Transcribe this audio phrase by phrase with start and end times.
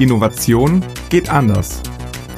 [0.00, 1.82] Innovation geht anders.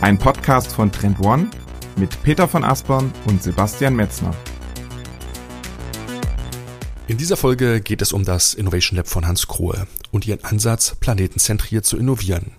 [0.00, 1.48] Ein Podcast von Trend One
[1.94, 4.34] mit Peter von Aspern und Sebastian Metzner.
[7.06, 10.96] In dieser Folge geht es um das Innovation Lab von Hans Krohe und ihren Ansatz,
[10.98, 12.50] planetenzentriert zu innovieren.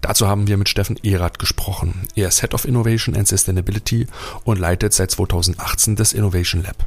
[0.00, 2.06] Dazu haben wir mit Steffen Erath gesprochen.
[2.14, 4.06] Er ist Head of Innovation and Sustainability
[4.44, 6.86] und leitet seit 2018 das Innovation Lab.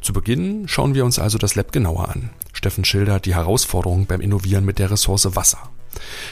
[0.00, 2.30] Zu Beginn schauen wir uns also das Lab genauer an.
[2.52, 5.70] Steffen schildert die Herausforderungen beim Innovieren mit der Ressource Wasser.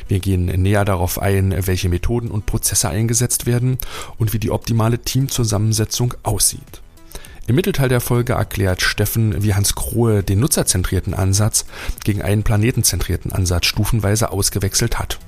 [0.09, 3.79] Wir gehen näher darauf ein, welche Methoden und Prozesse eingesetzt werden
[4.19, 6.83] und wie die optimale Teamzusammensetzung aussieht.
[7.47, 11.65] Im Mittelteil der Folge erklärt Steffen, wie Hans Krohe den nutzerzentrierten Ansatz
[12.05, 15.19] gegen einen planetenzentrierten Ansatz stufenweise ausgewechselt hat.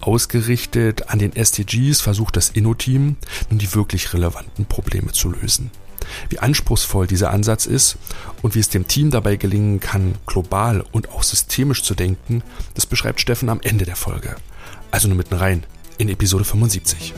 [0.00, 3.16] Ausgerichtet an den SDGs versucht das Inno-Team
[3.50, 5.70] nun die wirklich relevanten Probleme zu lösen.
[6.28, 7.96] Wie anspruchsvoll dieser Ansatz ist
[8.42, 12.42] und wie es dem Team dabei gelingen kann, global und auch systemisch zu denken,
[12.74, 14.36] das beschreibt Steffen am Ende der Folge.
[14.90, 15.64] Also nur mitten rein
[15.98, 17.14] in Episode 75.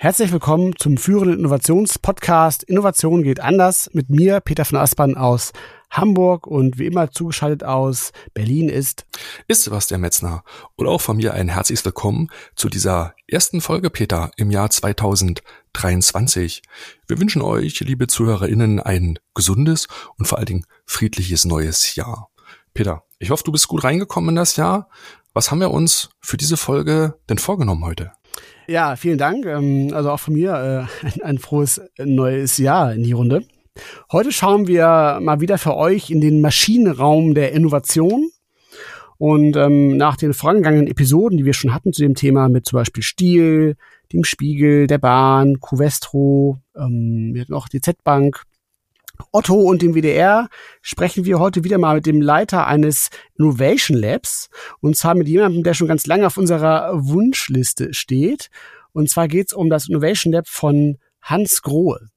[0.00, 5.52] Herzlich willkommen zum führenden Innovationspodcast Innovation geht anders mit mir, Peter von Aspern aus
[5.90, 9.06] Hamburg und wie immer zugeschaltet aus Berlin ist
[9.48, 10.44] ist Sebastian Metzner
[10.76, 14.70] und auch von mir ein herzliches Willkommen zu dieser ersten Folge Peter im Jahr
[15.74, 16.62] 2023.
[17.06, 22.30] Wir wünschen euch, liebe ZuhörerInnen, ein gesundes und vor allen Dingen friedliches neues Jahr.
[22.74, 24.88] Peter, ich hoffe, du bist gut reingekommen in das Jahr.
[25.34, 28.12] Was haben wir uns für diese Folge denn vorgenommen heute?
[28.66, 29.46] Ja, vielen Dank.
[29.46, 33.42] Ähm, also auch von mir äh, ein, ein frohes neues Jahr in die Runde.
[34.10, 38.30] Heute schauen wir mal wieder für euch in den Maschinenraum der Innovation.
[39.16, 42.78] Und ähm, nach den vorangegangenen Episoden, die wir schon hatten zu dem Thema mit zum
[42.78, 43.76] Beispiel Stiel,
[44.12, 48.42] dem Spiegel, der Bahn, Cuvestro, ähm, wir hatten auch die Z-Bank,
[49.32, 50.48] Otto und dem WDR
[50.80, 54.48] sprechen wir heute wieder mal mit dem Leiter eines Innovation Labs
[54.80, 58.48] und zwar mit jemandem, der schon ganz lange auf unserer Wunschliste steht.
[58.92, 62.08] Und zwar geht es um das Innovation Lab von Hans Grohe.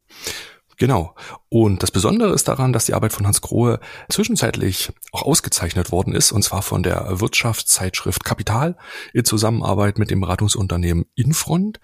[0.82, 1.14] Genau.
[1.50, 6.16] Und das Besondere ist daran, dass die Arbeit von Hans Grohe zwischenzeitlich auch ausgezeichnet worden
[6.16, 8.76] ist, und zwar von der Wirtschaftszeitschrift Kapital
[9.14, 11.80] in Zusammenarbeit mit dem Beratungsunternehmen Infront.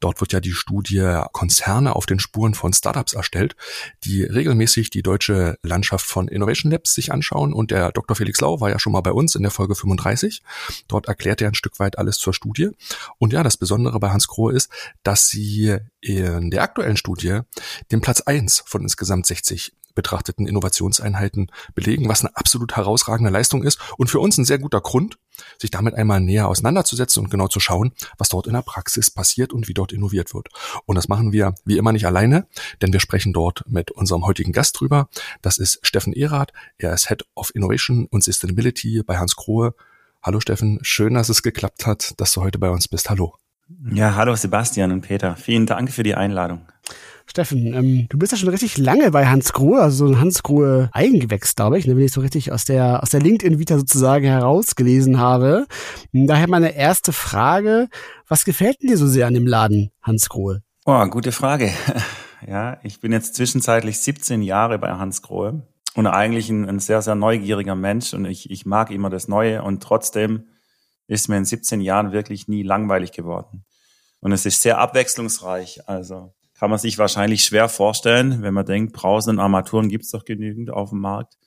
[0.00, 3.54] Dort wird ja die Studie Konzerne auf den Spuren von Startups erstellt,
[4.04, 7.52] die regelmäßig die deutsche Landschaft von Innovation Labs sich anschauen.
[7.52, 8.16] Und der Dr.
[8.16, 10.42] Felix Lau war ja schon mal bei uns in der Folge 35.
[10.88, 12.70] Dort erklärt er ein Stück weit alles zur Studie.
[13.18, 14.70] Und ja, das Besondere bei Hans Grohe ist,
[15.02, 17.40] dass sie in der aktuellen Studie
[17.92, 23.78] den Platz eins von insgesamt 60 betrachteten Innovationseinheiten belegen, was eine absolut herausragende Leistung ist
[23.96, 25.18] und für uns ein sehr guter Grund,
[25.58, 29.52] sich damit einmal näher auseinanderzusetzen und genau zu schauen, was dort in der Praxis passiert
[29.52, 30.48] und wie dort innoviert wird.
[30.86, 32.46] Und das machen wir wie immer nicht alleine,
[32.82, 35.08] denn wir sprechen dort mit unserem heutigen Gast drüber.
[35.42, 36.52] Das ist Steffen Erath.
[36.78, 39.74] Er ist Head of Innovation und Sustainability bei Hans Krohe.
[40.22, 43.08] Hallo Steffen, schön, dass es geklappt hat, dass du heute bei uns bist.
[43.08, 43.36] Hallo.
[43.92, 45.36] Ja, hallo Sebastian und Peter.
[45.36, 46.66] Vielen Dank für die Einladung.
[47.30, 50.42] Steffen, ähm, du bist ja schon richtig lange bei Hans Grohe, also so ein Hans
[50.42, 54.24] Grohe Eigengewächs, glaube ich, ne, wenn ich so richtig aus der, aus der LinkedIn-Vita sozusagen
[54.24, 55.66] herausgelesen habe.
[56.12, 57.88] Daher meine erste Frage,
[58.26, 60.62] was gefällt dir so sehr an dem Laden, Hans Grohe?
[60.84, 61.70] Oh, gute Frage.
[62.48, 67.02] Ja, ich bin jetzt zwischenzeitlich 17 Jahre bei Hans Grohe und eigentlich ein, ein sehr,
[67.02, 70.48] sehr neugieriger Mensch und ich, ich mag immer das Neue und trotzdem
[71.06, 73.66] ist mir in 17 Jahren wirklich nie langweilig geworden.
[74.20, 75.86] Und es ist sehr abwechslungsreich.
[75.86, 80.26] Also kann man sich wahrscheinlich schwer vorstellen, wenn man denkt, Brausen und Armaturen gibt's doch
[80.26, 81.38] genügend auf dem Markt.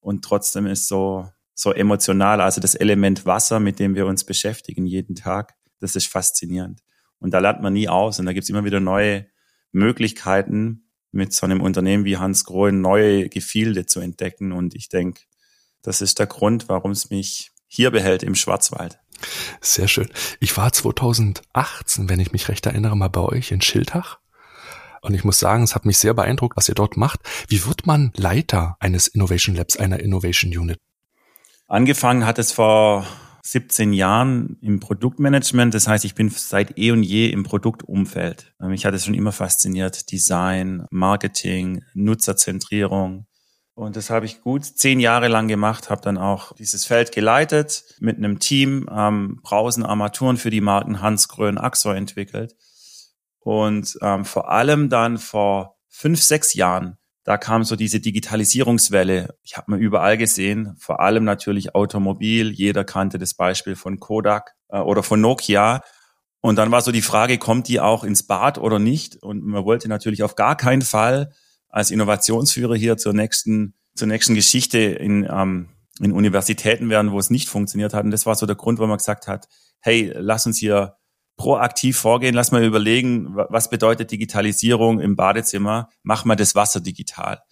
[0.00, 4.86] Und trotzdem ist so, so emotional, also das Element Wasser, mit dem wir uns beschäftigen
[4.86, 6.80] jeden Tag, das ist faszinierend.
[7.18, 9.26] Und da lernt man nie aus und da gibt's immer wieder neue
[9.72, 14.52] Möglichkeiten, mit so einem Unternehmen wie Hans Grohe neue Gefilde zu entdecken.
[14.52, 15.20] Und ich denke,
[15.82, 18.98] das ist der Grund, warum es mich hier behält im Schwarzwald.
[19.60, 20.08] Sehr schön.
[20.40, 24.21] Ich war 2018, wenn ich mich recht erinnere, mal bei euch in Schildach
[25.02, 27.20] und ich muss sagen, es hat mich sehr beeindruckt, was ihr dort macht.
[27.48, 30.78] Wie wird man Leiter eines Innovation Labs, einer Innovation Unit?
[31.68, 33.06] Angefangen hat es vor
[33.44, 35.74] 17 Jahren im Produktmanagement.
[35.74, 38.54] Das heißt, ich bin seit eh und je im Produktumfeld.
[38.60, 40.12] Mich hat es schon immer fasziniert.
[40.12, 43.26] Design, Marketing, Nutzerzentrierung.
[43.74, 47.84] Und das habe ich gut zehn Jahre lang gemacht, habe dann auch dieses Feld geleitet,
[48.00, 52.54] mit einem Team ähm, Brausen Armaturen für die Marken Hans Grön Axor entwickelt.
[53.44, 59.36] Und ähm, vor allem dann vor fünf, sechs Jahren, da kam so diese Digitalisierungswelle.
[59.42, 62.50] Ich habe mal überall gesehen, vor allem natürlich Automobil.
[62.50, 65.82] Jeder kannte das Beispiel von Kodak äh, oder von Nokia.
[66.40, 69.22] Und dann war so die Frage, kommt die auch ins Bad oder nicht?
[69.22, 71.32] Und man wollte natürlich auf gar keinen Fall
[71.68, 75.68] als Innovationsführer hier zur nächsten, zur nächsten Geschichte in, ähm,
[76.00, 78.04] in Universitäten wären, wo es nicht funktioniert hat.
[78.04, 79.46] Und das war so der Grund, wo man gesagt hat,
[79.80, 80.96] hey, lass uns hier
[81.42, 87.42] proaktiv vorgehen, lass mal überlegen, was bedeutet Digitalisierung im Badezimmer, mach mal das Wasser digital.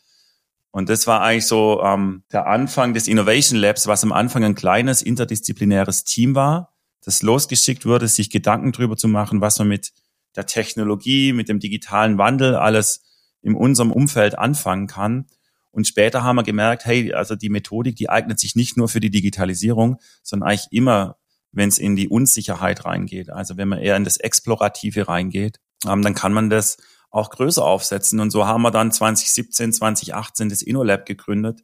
[0.71, 4.55] Und das war eigentlich so ähm, der Anfang des Innovation Labs, was am Anfang ein
[4.55, 6.73] kleines interdisziplinäres Team war,
[7.05, 9.91] das losgeschickt wurde, sich Gedanken drüber zu machen, was man mit
[10.37, 13.03] der Technologie, mit dem digitalen Wandel alles
[13.43, 15.27] in unserem Umfeld anfangen kann.
[15.73, 19.01] Und später haben wir gemerkt, hey, also die Methodik, die eignet sich nicht nur für
[19.01, 21.17] die Digitalisierung, sondern eigentlich immer,
[21.53, 23.31] wenn es in die Unsicherheit reingeht.
[23.31, 26.77] Also wenn man eher in das Explorative reingeht, ähm, dann kann man das
[27.11, 28.21] auch größer aufsetzen.
[28.21, 31.61] Und so haben wir dann 2017, 2018 das InnoLab gegründet.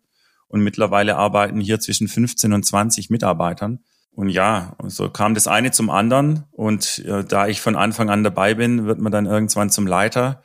[0.48, 3.80] Und mittlerweile arbeiten hier zwischen 15 und 20 Mitarbeitern.
[4.12, 6.44] Und ja, so kam das eine zum anderen.
[6.52, 10.42] Und äh, da ich von Anfang an dabei bin, wird man dann irgendwann zum Leiter.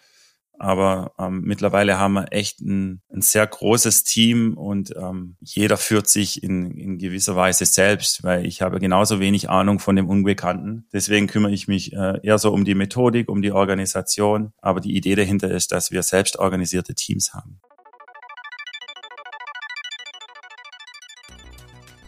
[0.61, 6.07] Aber ähm, mittlerweile haben wir echt ein, ein sehr großes Team und ähm, jeder führt
[6.07, 10.85] sich in, in gewisser Weise selbst, weil ich habe genauso wenig Ahnung von dem Unbekannten.
[10.93, 14.53] Deswegen kümmere ich mich äh, eher so um die Methodik, um die Organisation.
[14.61, 17.59] Aber die Idee dahinter ist, dass wir selbst organisierte Teams haben.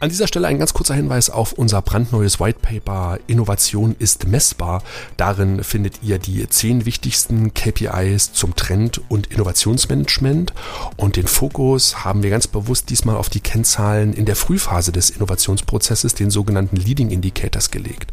[0.04, 4.84] An dieser Stelle ein ganz kurzer Hinweis auf unser brandneues White Paper Innovation ist messbar.
[5.16, 10.52] Darin findet ihr die zehn wichtigsten KPIs zum Trend- und Innovationsmanagement
[10.98, 15.10] und den Fokus haben wir ganz bewusst diesmal auf die Kennzahlen in der Frühphase des
[15.10, 18.12] Innovationsprozesses, den sogenannten Leading Indicators gelegt.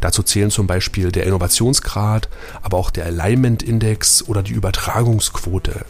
[0.00, 2.28] Dazu zählen zum Beispiel der Innovationsgrad,
[2.60, 5.84] aber auch der Alignment Index oder die Übertragungsquote.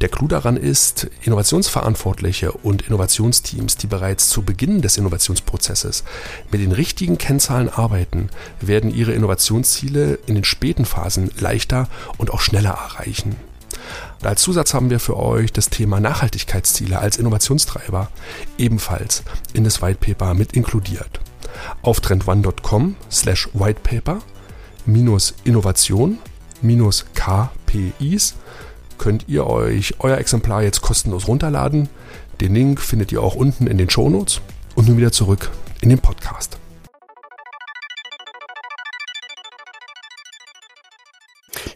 [0.00, 6.04] Der Clou daran ist, Innovationsverantwortliche und Innovationsteams, die bereits zu Beginn des Innovationsprozesses
[6.50, 12.40] mit den richtigen Kennzahlen arbeiten, werden ihre Innovationsziele in den späten Phasen leichter und auch
[12.40, 13.36] schneller erreichen.
[14.22, 18.10] Als Zusatz haben wir für euch das Thema Nachhaltigkeitsziele als Innovationstreiber
[18.58, 19.22] ebenfalls
[19.52, 21.20] in das Whitepaper mit inkludiert.
[21.82, 24.20] Auf trendone.com slash whitepaper
[24.86, 26.18] minus Innovation
[26.62, 28.34] minus KPIs
[28.98, 31.88] könnt ihr euch euer Exemplar jetzt kostenlos runterladen.
[32.40, 34.40] Den Link findet ihr auch unten in den Shownotes.
[34.74, 35.50] Und nun wieder zurück
[35.80, 36.58] in den Podcast.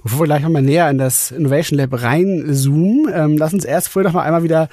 [0.03, 4.09] Bevor wir gleich nochmal näher in das Innovation Lab reinzoomen, ähm, lass uns erst vorher
[4.09, 4.69] noch mal einmal wieder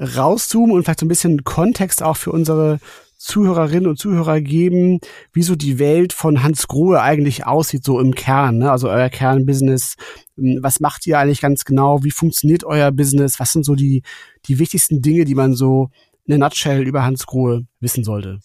[0.00, 2.78] rauszoomen und vielleicht so ein bisschen Kontext auch für unsere
[3.16, 5.00] Zuhörerinnen und Zuhörer geben,
[5.32, 8.70] wie so die Welt von Hans Grohe eigentlich aussieht, so im Kern, ne?
[8.70, 9.96] also euer Kernbusiness.
[10.38, 12.02] Ähm, was macht ihr eigentlich ganz genau?
[12.04, 13.38] Wie funktioniert euer Business?
[13.40, 14.02] Was sind so die,
[14.46, 15.90] die wichtigsten Dinge, die man so
[16.24, 18.40] in der Nutshell über Hans Grohe wissen sollte?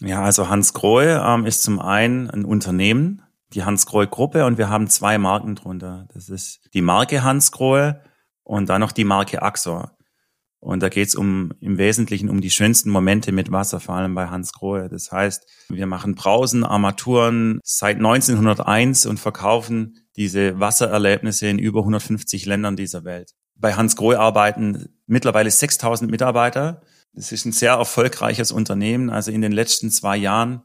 [0.00, 3.22] Ja, also Hans Grohe ähm, ist zum einen ein Unternehmen,
[3.52, 6.06] die Hans Grohe Gruppe, und wir haben zwei Marken drunter.
[6.14, 8.00] Das ist die Marke Hans Grohe
[8.42, 9.96] und dann noch die Marke Axor.
[10.60, 14.14] Und da geht es um im Wesentlichen um die schönsten Momente mit Wasser, vor allem
[14.14, 14.88] bei Hans Grohe.
[14.90, 22.44] Das heißt, wir machen Brausen, Armaturen seit 1901 und verkaufen diese Wassererlebnisse in über 150
[22.44, 23.32] Ländern dieser Welt.
[23.54, 26.82] Bei Hans Grohe arbeiten mittlerweile 6000 Mitarbeiter.
[27.14, 29.08] Das ist ein sehr erfolgreiches Unternehmen.
[29.08, 30.62] Also in den letzten zwei Jahren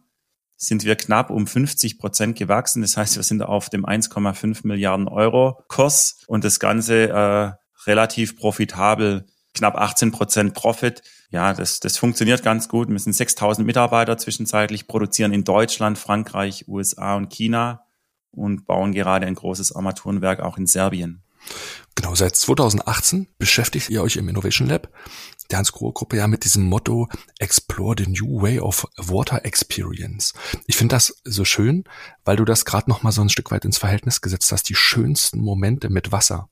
[0.57, 2.81] sind wir knapp um 50 Prozent gewachsen.
[2.81, 7.51] Das heißt, wir sind auf dem 1,5 Milliarden Euro Kurs und das Ganze äh,
[7.89, 11.01] relativ profitabel knapp 18 Prozent Profit.
[11.29, 12.89] Ja, das, das funktioniert ganz gut.
[12.89, 17.84] Wir sind 6000 Mitarbeiter zwischenzeitlich, produzieren in Deutschland, Frankreich, USA und China
[18.35, 21.21] und bauen gerade ein großes Armaturenwerk auch in Serbien.
[21.95, 24.89] Genau, seit 2018 beschäftigt ihr euch im Innovation Lab,
[25.49, 27.07] der Hans-Grohe-Gruppe ja mit diesem Motto
[27.39, 30.33] Explore the New Way of Water Experience.
[30.65, 31.83] Ich finde das so schön,
[32.25, 34.75] weil du das gerade noch mal so ein Stück weit ins Verhältnis gesetzt hast, die
[34.75, 36.49] schönsten Momente mit Wasser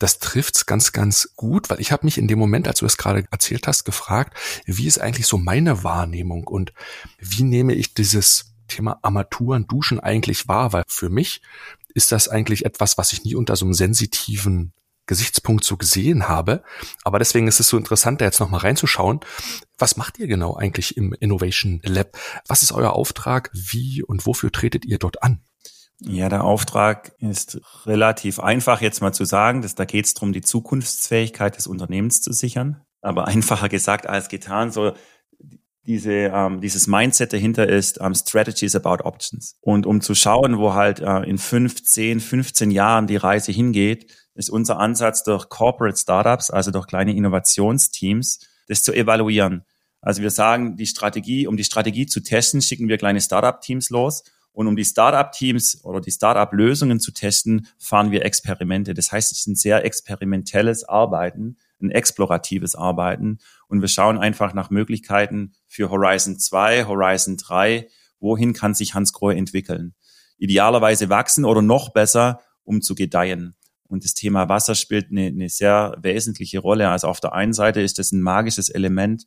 [0.00, 2.96] das trifft's ganz, ganz gut, weil ich habe mich in dem Moment, als du es
[2.96, 6.72] gerade erzählt hast, gefragt, wie ist eigentlich so meine Wahrnehmung und
[7.18, 11.42] wie nehme ich dieses Thema Armaturen, Duschen eigentlich wahr, weil für mich
[11.94, 14.72] ist das eigentlich etwas, was ich nie unter so einem sensitiven
[15.10, 16.62] Gesichtspunkt so gesehen habe.
[17.02, 19.20] Aber deswegen ist es so interessant, da jetzt nochmal reinzuschauen.
[19.76, 22.16] Was macht ihr genau eigentlich im Innovation Lab?
[22.46, 23.50] Was ist euer Auftrag?
[23.52, 25.40] Wie und wofür tretet ihr dort an?
[25.98, 29.62] Ja, der Auftrag ist relativ einfach jetzt mal zu sagen.
[29.62, 32.80] Dass, da geht es darum, die Zukunftsfähigkeit des Unternehmens zu sichern.
[33.02, 34.70] Aber einfacher gesagt als getan.
[34.70, 34.92] So
[35.86, 39.56] diese, ähm, dieses Mindset dahinter ist ähm, Strategies about Options.
[39.60, 44.12] Und um zu schauen, wo halt äh, in fünf, zehn, 15 Jahren die Reise hingeht,
[44.34, 49.64] ist unser Ansatz durch Corporate Startups, also durch kleine Innovationsteams, das zu evaluieren.
[50.00, 54.22] Also wir sagen, die Strategie, um die Strategie zu testen, schicken wir kleine Startup-Teams los
[54.52, 58.94] und um die Startup-Teams oder die Startup-Lösungen zu testen, fahren wir Experimente.
[58.94, 63.38] Das heißt, es ist ein sehr experimentelles Arbeiten, ein exploratives Arbeiten.
[63.68, 69.12] Und wir schauen einfach nach Möglichkeiten für Horizon 2, Horizon 3, wohin kann sich Hans
[69.12, 69.94] Grohe entwickeln.
[70.38, 73.56] Idealerweise wachsen oder noch besser, um zu gedeihen.
[73.88, 76.88] Und das Thema Wasser spielt eine, eine sehr wesentliche Rolle.
[76.90, 79.26] Also auf der einen Seite ist das ein magisches Element,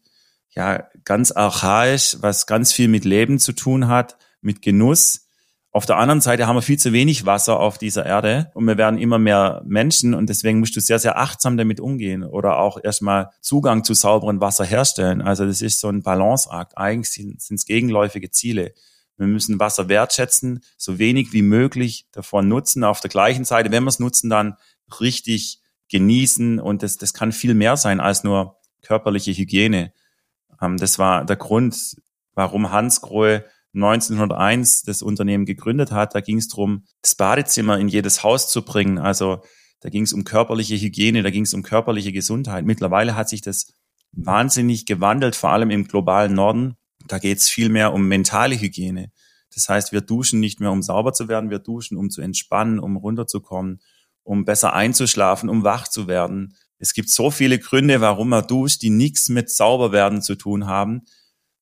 [0.56, 5.23] ja, ganz archaisch, was ganz viel mit Leben zu tun hat, mit Genuss.
[5.76, 8.78] Auf der anderen Seite haben wir viel zu wenig Wasser auf dieser Erde und wir
[8.78, 12.78] werden immer mehr Menschen und deswegen musst du sehr, sehr achtsam damit umgehen oder auch
[12.82, 15.24] erstmal Zugang zu sauberem Wasser herstellen.
[15.24, 16.78] Also das ist so ein Balanceakt.
[16.78, 18.76] Eigentlich sind es gegenläufige Ziele.
[19.18, 22.84] Wir müssen Wasser wertschätzen, so wenig wie möglich davon nutzen.
[22.84, 24.58] Auf der gleichen Seite, wenn wir es nutzen, dann
[25.00, 26.60] richtig genießen.
[26.60, 29.92] Und das, das kann viel mehr sein als nur körperliche Hygiene.
[30.62, 31.98] Ähm, das war der Grund,
[32.36, 36.16] warum Hans Grohe 1901 das Unternehmen gegründet hat.
[36.16, 39.00] Da ging es darum, das Badezimmer in jedes Haus zu bringen.
[39.00, 39.44] Also
[39.82, 42.66] da ging es um körperliche Hygiene, da ging es um körperliche Gesundheit.
[42.66, 43.74] Mittlerweile hat sich das
[44.12, 46.76] wahnsinnig gewandelt, vor allem im globalen Norden.
[47.08, 49.12] Da geht es viel mehr um mentale Hygiene.
[49.54, 52.80] Das heißt, wir duschen nicht mehr, um sauber zu werden, wir duschen, um zu entspannen,
[52.80, 53.82] um runterzukommen,
[54.24, 56.56] um besser einzuschlafen, um wach zu werden.
[56.80, 61.02] Es gibt so viele Gründe, warum man duscht, die nichts mit Sauberwerden zu tun haben.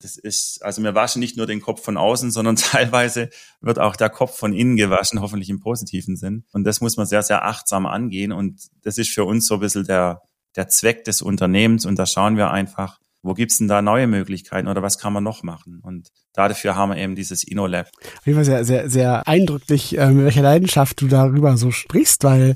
[0.01, 3.29] Das ist, also wir waschen nicht nur den Kopf von außen, sondern teilweise
[3.61, 6.45] wird auch der Kopf von innen gewaschen, hoffentlich im positiven Sinn.
[6.51, 8.31] Und das muss man sehr, sehr achtsam angehen.
[8.31, 10.21] Und das ist für uns so ein bisschen der,
[10.55, 11.85] der Zweck des Unternehmens.
[11.85, 15.23] Und da schauen wir einfach, wo gibt's denn da neue Möglichkeiten oder was kann man
[15.23, 15.79] noch machen?
[15.83, 17.87] Und dafür haben wir eben dieses InnoLab.
[18.17, 22.23] Auf jeden Fall sehr, sehr, sehr eindrücklich, äh, mit welcher Leidenschaft du darüber so sprichst,
[22.23, 22.55] weil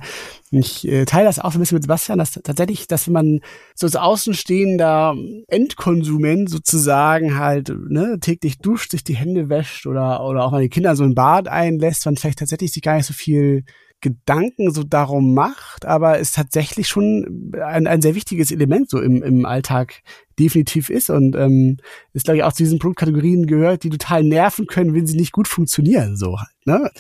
[0.50, 3.39] ich äh, teile das auch so ein bisschen mit Sebastian, dass tatsächlich, dass wenn man
[3.75, 5.15] so als außenstehender
[5.48, 10.69] Endkonsument sozusagen halt ne, täglich duscht, sich die Hände wäscht oder, oder auch mal die
[10.69, 13.65] Kinder so ein Bad einlässt, man vielleicht tatsächlich sich gar nicht so viel
[14.01, 19.23] Gedanken so darum macht, aber es tatsächlich schon ein, ein sehr wichtiges Element so im,
[19.23, 20.01] im Alltag
[20.37, 21.77] definitiv ist und ähm,
[22.13, 25.31] ist, glaube ich, auch zu diesen Produktkategorien gehört, die total nerven können, wenn sie nicht
[25.31, 26.49] gut funktionieren, so halt.
[26.65, 26.91] Ne?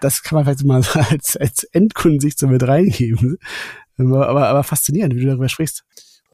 [0.00, 3.38] Das kann man vielleicht mal als, als Endkundensicht so mit reingeben.
[3.98, 5.84] Aber, aber, aber faszinierend, wie du darüber sprichst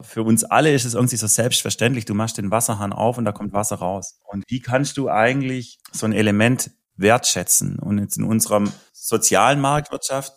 [0.03, 2.05] für uns alle ist es irgendwie so selbstverständlich.
[2.05, 4.19] Du machst den Wasserhahn auf und da kommt Wasser raus.
[4.25, 7.79] Und wie kannst du eigentlich so ein Element wertschätzen?
[7.79, 8.71] Und jetzt in unserem
[9.01, 10.33] sozialen Marktwirtschaft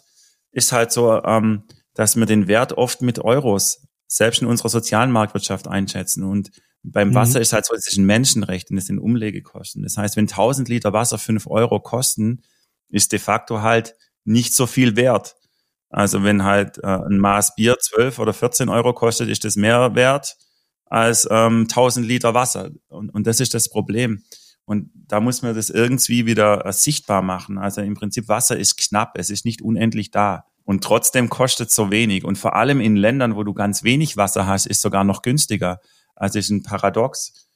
[0.50, 5.10] ist halt so, ähm, dass wir den Wert oft mit Euros selbst in unserer sozialen
[5.10, 6.24] Marktwirtschaft einschätzen.
[6.24, 6.50] Und
[6.82, 7.14] beim mhm.
[7.14, 9.82] Wasser ist halt so, es ist ein Menschenrecht und es sind Umlegekosten.
[9.82, 12.42] Das heißt, wenn 1000 Liter Wasser 5 Euro kosten,
[12.88, 15.36] ist de facto halt nicht so viel wert.
[15.90, 19.94] Also wenn halt äh, ein Maß Bier 12 oder 14 Euro kostet, ist das mehr
[19.94, 20.36] wert
[20.86, 22.70] als ähm, 1000 Liter Wasser.
[22.88, 24.22] Und, und das ist das Problem.
[24.64, 27.58] Und da muss man das irgendwie wieder äh, sichtbar machen.
[27.58, 30.44] Also im Prinzip Wasser ist knapp, es ist nicht unendlich da.
[30.64, 32.24] Und trotzdem kostet es so wenig.
[32.24, 35.80] Und vor allem in Ländern, wo du ganz wenig Wasser hast, ist sogar noch günstiger.
[36.16, 37.48] Also ist ein Paradox.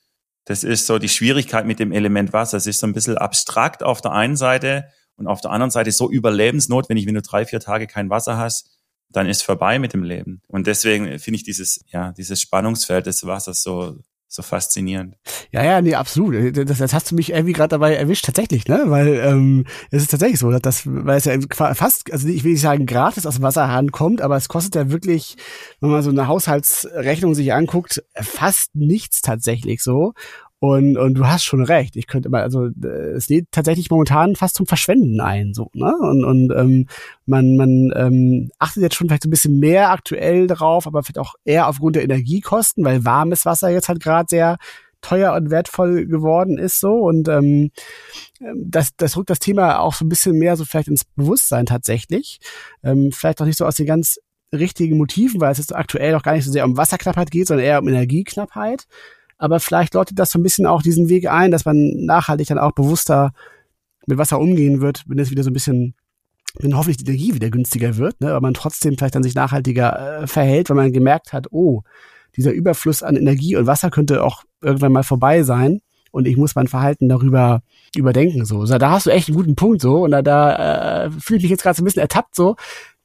[0.45, 2.59] Das ist so die Schwierigkeit mit dem Element Wasser.
[2.59, 5.91] Es ist so ein bisschen abstrakt auf der einen Seite und auf der anderen Seite
[5.91, 8.71] so überlebensnotwendig, wenn du drei, vier Tage kein Wasser hast,
[9.11, 10.43] dann ist vorbei mit dem Leben.
[10.47, 15.17] Und deswegen finde ich dieses, ja, dieses Spannungsfeld des Wassers so, so faszinierend.
[15.53, 16.57] Ja, ja, nee, absolut.
[16.57, 18.85] Das, das hast du mich irgendwie gerade dabei erwischt, tatsächlich, ne?
[18.87, 22.53] Weil ähm, es ist tatsächlich so, dass das, weil es ja fast, also ich will
[22.53, 25.37] nicht sagen gratis aus dem Wasserhahn kommt, aber es kostet ja wirklich,
[25.81, 30.13] wenn man so eine Haushaltsrechnung sich anguckt, fast nichts tatsächlich so.
[30.61, 31.95] Und, und du hast schon recht.
[31.95, 32.69] Ich könnte mal, also
[33.15, 35.95] es lädt tatsächlich momentan fast zum Verschwenden ein, so, ne?
[36.01, 36.87] Und, und ähm,
[37.27, 41.19] man, man ähm, achtet jetzt schon vielleicht so ein bisschen mehr aktuell drauf, aber vielleicht
[41.19, 44.57] auch eher aufgrund der Energiekosten, weil warmes Wasser jetzt halt gerade sehr
[45.01, 47.71] teuer und wertvoll geworden ist so und ähm,
[48.57, 52.41] das, das rückt das Thema auch so ein bisschen mehr so vielleicht ins Bewusstsein tatsächlich.
[52.83, 54.19] Ähm, vielleicht auch nicht so aus den ganz
[54.53, 57.67] richtigen Motiven, weil es jetzt aktuell auch gar nicht so sehr um Wasserknappheit geht, sondern
[57.67, 58.87] eher um Energieknappheit.
[59.39, 62.59] Aber vielleicht läutet das so ein bisschen auch diesen Weg ein, dass man nachhaltig dann
[62.59, 63.33] auch bewusster
[64.07, 65.95] mit Wasser umgehen wird, wenn es wieder so ein bisschen,
[66.59, 70.23] wenn hoffentlich die Energie wieder günstiger wird, ne, aber man trotzdem vielleicht dann sich nachhaltiger
[70.23, 71.83] äh, verhält, weil man gemerkt hat, oh,
[72.37, 75.81] dieser Überfluss an Energie und Wasser könnte auch irgendwann mal vorbei sein
[76.11, 77.63] und ich muss mein Verhalten darüber
[77.97, 78.65] überdenken so.
[78.67, 81.45] so da hast du echt einen guten Punkt so und da, da äh, fühle ich
[81.45, 82.57] mich jetzt gerade so ein bisschen ertappt so,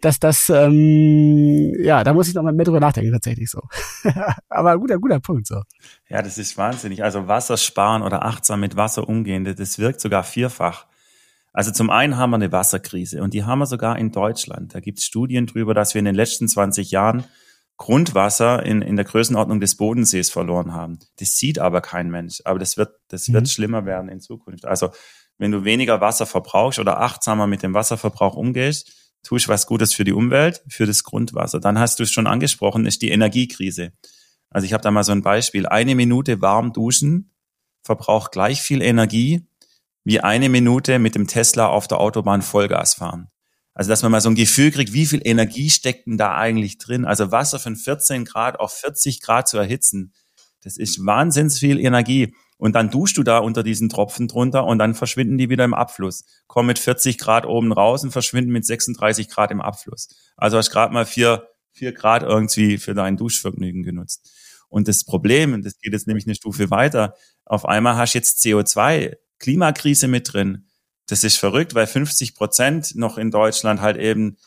[0.03, 3.61] dass das, ähm, ja, da muss ich noch mal mehr drüber nachdenken, tatsächlich so.
[4.49, 5.61] Aber guter, guter Punkt so.
[6.09, 7.03] Ja, das ist wahnsinnig.
[7.03, 10.87] Also Wasser sparen oder achtsam mit Wasser umgehen, das wirkt sogar vierfach.
[11.53, 14.75] Also zum einen haben wir eine Wasserkrise und die haben wir sogar in Deutschland.
[14.75, 17.23] Da gibt es Studien drüber, dass wir in den letzten 20 Jahren
[17.77, 20.99] Grundwasser in, in der Größenordnung des Bodensees verloren haben.
[21.19, 22.41] Das sieht aber kein Mensch.
[22.45, 23.33] Aber das wird, das mhm.
[23.33, 24.65] wird schlimmer werden in Zukunft.
[24.65, 24.89] Also
[25.37, 30.03] wenn du weniger Wasser verbrauchst oder achtsamer mit dem Wasserverbrauch umgehst, tust was Gutes für
[30.03, 31.59] die Umwelt, für das Grundwasser.
[31.59, 33.93] Dann hast du es schon angesprochen, ist die Energiekrise.
[34.49, 35.65] Also ich habe da mal so ein Beispiel.
[35.65, 37.31] Eine Minute warm duschen
[37.81, 39.47] verbraucht gleich viel Energie
[40.05, 43.29] wie eine Minute mit dem Tesla auf der Autobahn Vollgas fahren.
[43.73, 46.77] Also dass man mal so ein Gefühl kriegt, wie viel Energie steckt denn da eigentlich
[46.77, 47.05] drin?
[47.05, 50.13] Also Wasser von 14 Grad auf 40 Grad zu erhitzen,
[50.61, 52.35] das ist wahnsinns viel Energie.
[52.63, 55.73] Und dann duschst du da unter diesen Tropfen drunter und dann verschwinden die wieder im
[55.73, 56.23] Abfluss.
[56.47, 60.31] Kommen mit 40 Grad oben raus und verschwinden mit 36 Grad im Abfluss.
[60.37, 64.31] Also hast gerade mal vier, vier Grad irgendwie für dein Duschvergnügen genutzt.
[64.69, 68.19] Und das Problem, und das geht jetzt nämlich eine Stufe weiter, auf einmal hast du
[68.19, 70.69] jetzt CO2, Klimakrise mit drin.
[71.07, 74.37] Das ist verrückt, weil 50 Prozent noch in Deutschland halt eben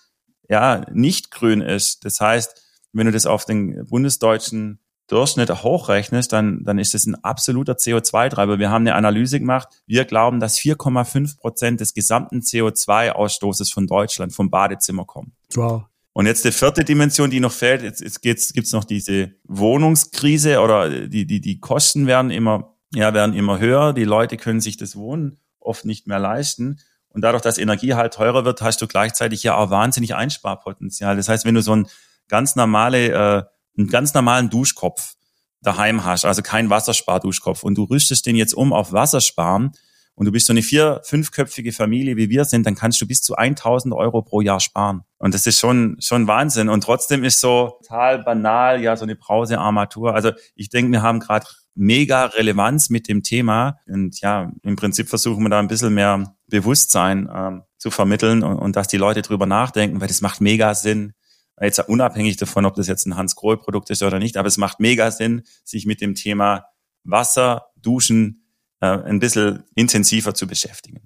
[0.48, 2.06] ja nicht grün ist.
[2.06, 2.62] Das heißt,
[2.94, 8.58] wenn du das auf den bundesdeutschen Durchschnitt hochrechnest, dann, dann ist das ein absoluter CO2-Treiber.
[8.58, 9.68] Wir haben eine Analyse gemacht.
[9.86, 15.32] Wir glauben, dass 4,5 Prozent des gesamten CO2-Ausstoßes von Deutschland vom Badezimmer kommen.
[15.54, 15.84] Wow.
[16.12, 20.60] Und jetzt die vierte Dimension, die noch fehlt, jetzt, jetzt gibt's, gibt's noch diese Wohnungskrise
[20.60, 23.92] oder die, die, die Kosten werden immer, ja, werden immer höher.
[23.92, 26.78] Die Leute können sich das Wohnen oft nicht mehr leisten.
[27.10, 31.16] Und dadurch, dass Energie halt teurer wird, hast du gleichzeitig ja auch wahnsinnig Einsparpotenzial.
[31.16, 31.86] Das heißt, wenn du so ein
[32.28, 33.42] ganz normale, äh,
[33.76, 35.14] einen ganz normalen Duschkopf
[35.62, 39.72] daheim hast, also kein Wassersparduschkopf, und du rüstest den jetzt um auf Wassersparen,
[40.16, 43.20] und du bist so eine vier-, fünfköpfige Familie, wie wir sind, dann kannst du bis
[43.20, 45.02] zu 1000 Euro pro Jahr sparen.
[45.18, 46.70] Und das ist schon, schon Wahnsinn.
[46.70, 50.14] Und trotzdem ist so total banal, ja, so eine Brausearmatur.
[50.14, 53.78] Also ich denke, wir haben gerade mega Relevanz mit dem Thema.
[53.86, 58.56] Und ja, im Prinzip versuchen wir da ein bisschen mehr Bewusstsein ähm, zu vermitteln und,
[58.56, 61.12] und dass die Leute drüber nachdenken, weil das macht mega Sinn.
[61.60, 65.10] Jetzt unabhängig davon, ob das jetzt ein Hans-Grohe-Produkt ist oder nicht, aber es macht mega
[65.10, 66.66] Sinn, sich mit dem Thema
[67.04, 68.45] Wasser, Duschen,
[68.92, 71.00] ein bisschen intensiver zu beschäftigen.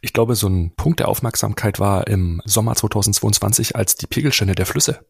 [0.00, 4.66] Ich glaube, so ein Punkt der Aufmerksamkeit war im Sommer 2022, als die Pegelstände der
[4.66, 5.00] Flüsse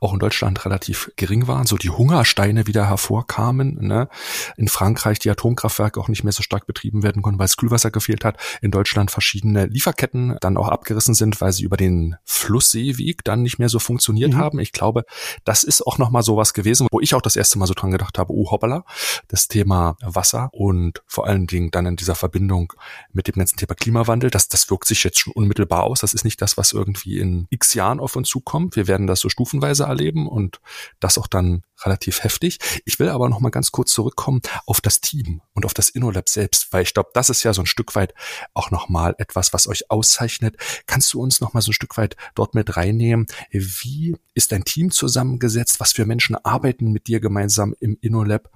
[0.00, 3.78] auch in Deutschland relativ gering waren, so die Hungersteine wieder hervorkamen.
[3.80, 4.08] Ne?
[4.56, 7.90] In Frankreich die Atomkraftwerke auch nicht mehr so stark betrieben werden konnten, weil es Kühlwasser
[7.90, 8.38] gefehlt hat.
[8.60, 13.58] In Deutschland verschiedene Lieferketten dann auch abgerissen sind, weil sie über den Flussseeweg dann nicht
[13.58, 14.38] mehr so funktioniert mhm.
[14.38, 14.58] haben.
[14.58, 15.04] Ich glaube,
[15.44, 18.18] das ist auch nochmal sowas gewesen, wo ich auch das erste Mal so dran gedacht
[18.18, 18.84] habe, oh hoppala,
[19.28, 22.72] das Thema Wasser und vor allen Dingen dann in dieser Verbindung
[23.12, 26.00] mit dem ganzen Thema Klimawandel, das, das wirkt sich jetzt schon unmittelbar aus.
[26.00, 28.76] Das ist nicht das, was irgendwie in x Jahren auf uns zukommt.
[28.76, 30.60] Wir werden das so stufenweise erleben und
[31.00, 32.58] das auch dann relativ heftig.
[32.84, 36.28] Ich will aber noch mal ganz kurz zurückkommen auf das Team und auf das InnoLab
[36.28, 38.14] selbst, weil ich glaube, das ist ja so ein Stück weit
[38.54, 40.56] auch noch mal etwas, was euch auszeichnet.
[40.86, 43.26] Kannst du uns noch mal so ein Stück weit dort mit reinnehmen?
[43.50, 45.80] Wie ist dein Team zusammengesetzt?
[45.80, 48.50] Was für Menschen arbeiten mit dir gemeinsam im InnoLab?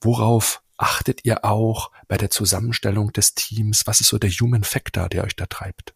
[0.00, 3.86] Worauf achtet ihr auch bei der Zusammenstellung des Teams?
[3.86, 5.94] Was ist so der Human Factor, der euch da treibt?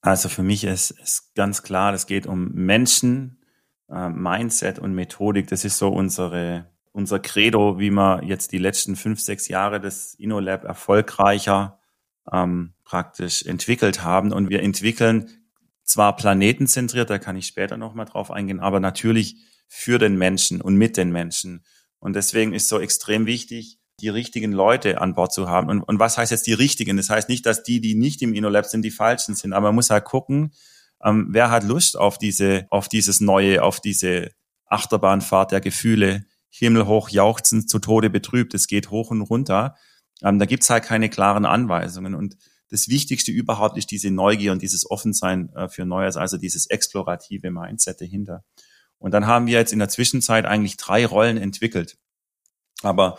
[0.00, 3.38] Also für mich ist, ist ganz klar, es geht um Menschen,
[3.88, 5.46] äh, Mindset und Methodik.
[5.48, 10.14] Das ist so unsere, unser Credo, wie wir jetzt die letzten fünf, sechs Jahre des
[10.14, 11.80] InnoLab erfolgreicher
[12.30, 14.32] ähm, praktisch entwickelt haben.
[14.32, 15.30] Und wir entwickeln
[15.84, 19.36] zwar planetenzentriert, da kann ich später nochmal drauf eingehen, aber natürlich
[19.68, 21.64] für den Menschen und mit den Menschen.
[21.98, 25.70] Und deswegen ist so extrem wichtig, die richtigen Leute an Bord zu haben.
[25.70, 26.98] Und, und was heißt jetzt die richtigen?
[26.98, 29.76] Das heißt nicht, dass die, die nicht im InnoLab sind, die falschen sind, aber man
[29.76, 30.52] muss halt gucken,
[31.02, 34.30] ähm, wer hat Lust auf diese, auf dieses Neue, auf diese
[34.66, 39.74] Achterbahnfahrt der Gefühle, himmelhoch jauchzend, zu Tode betrübt, es geht hoch und runter.
[40.22, 42.14] Ähm, da gibt's halt keine klaren Anweisungen.
[42.14, 42.36] Und
[42.70, 47.50] das Wichtigste überhaupt ist diese Neugier und dieses Offensein äh, für Neues, also dieses explorative
[47.50, 48.44] Mindset dahinter.
[48.98, 51.96] Und dann haben wir jetzt in der Zwischenzeit eigentlich drei Rollen entwickelt.
[52.82, 53.18] Aber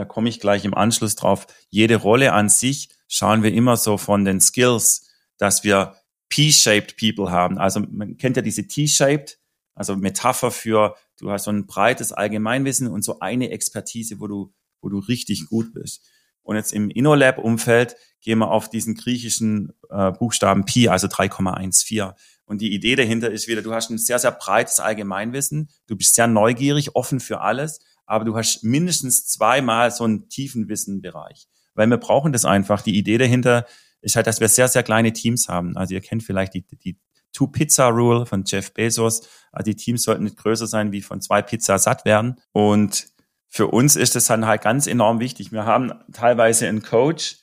[0.00, 1.46] da komme ich gleich im Anschluss drauf.
[1.68, 5.94] Jede Rolle an sich schauen wir immer so von den Skills, dass wir
[6.30, 7.58] P-shaped People haben.
[7.58, 9.38] Also man kennt ja diese T-shaped,
[9.74, 14.54] also Metapher für, du hast so ein breites Allgemeinwissen und so eine Expertise, wo du,
[14.80, 16.08] wo du richtig gut bist.
[16.40, 22.14] Und jetzt im InnoLab-Umfeld gehen wir auf diesen griechischen äh, Buchstaben Pi, also 3,14.
[22.46, 26.14] Und die Idee dahinter ist wieder, du hast ein sehr, sehr breites Allgemeinwissen, du bist
[26.14, 31.46] sehr neugierig, offen für alles aber du hast mindestens zweimal so einen tiefen Wissenbereich.
[31.74, 32.82] Weil wir brauchen das einfach.
[32.82, 33.66] Die Idee dahinter
[34.00, 35.76] ist halt, dass wir sehr, sehr kleine Teams haben.
[35.76, 36.98] Also ihr kennt vielleicht die, die
[37.32, 39.28] Two-Pizza-Rule von Jeff Bezos.
[39.52, 42.40] Also die Teams sollten nicht größer sein, wie von zwei Pizza satt werden.
[42.50, 43.06] Und
[43.48, 45.52] für uns ist das dann halt ganz enorm wichtig.
[45.52, 47.36] Wir haben teilweise einen Coach,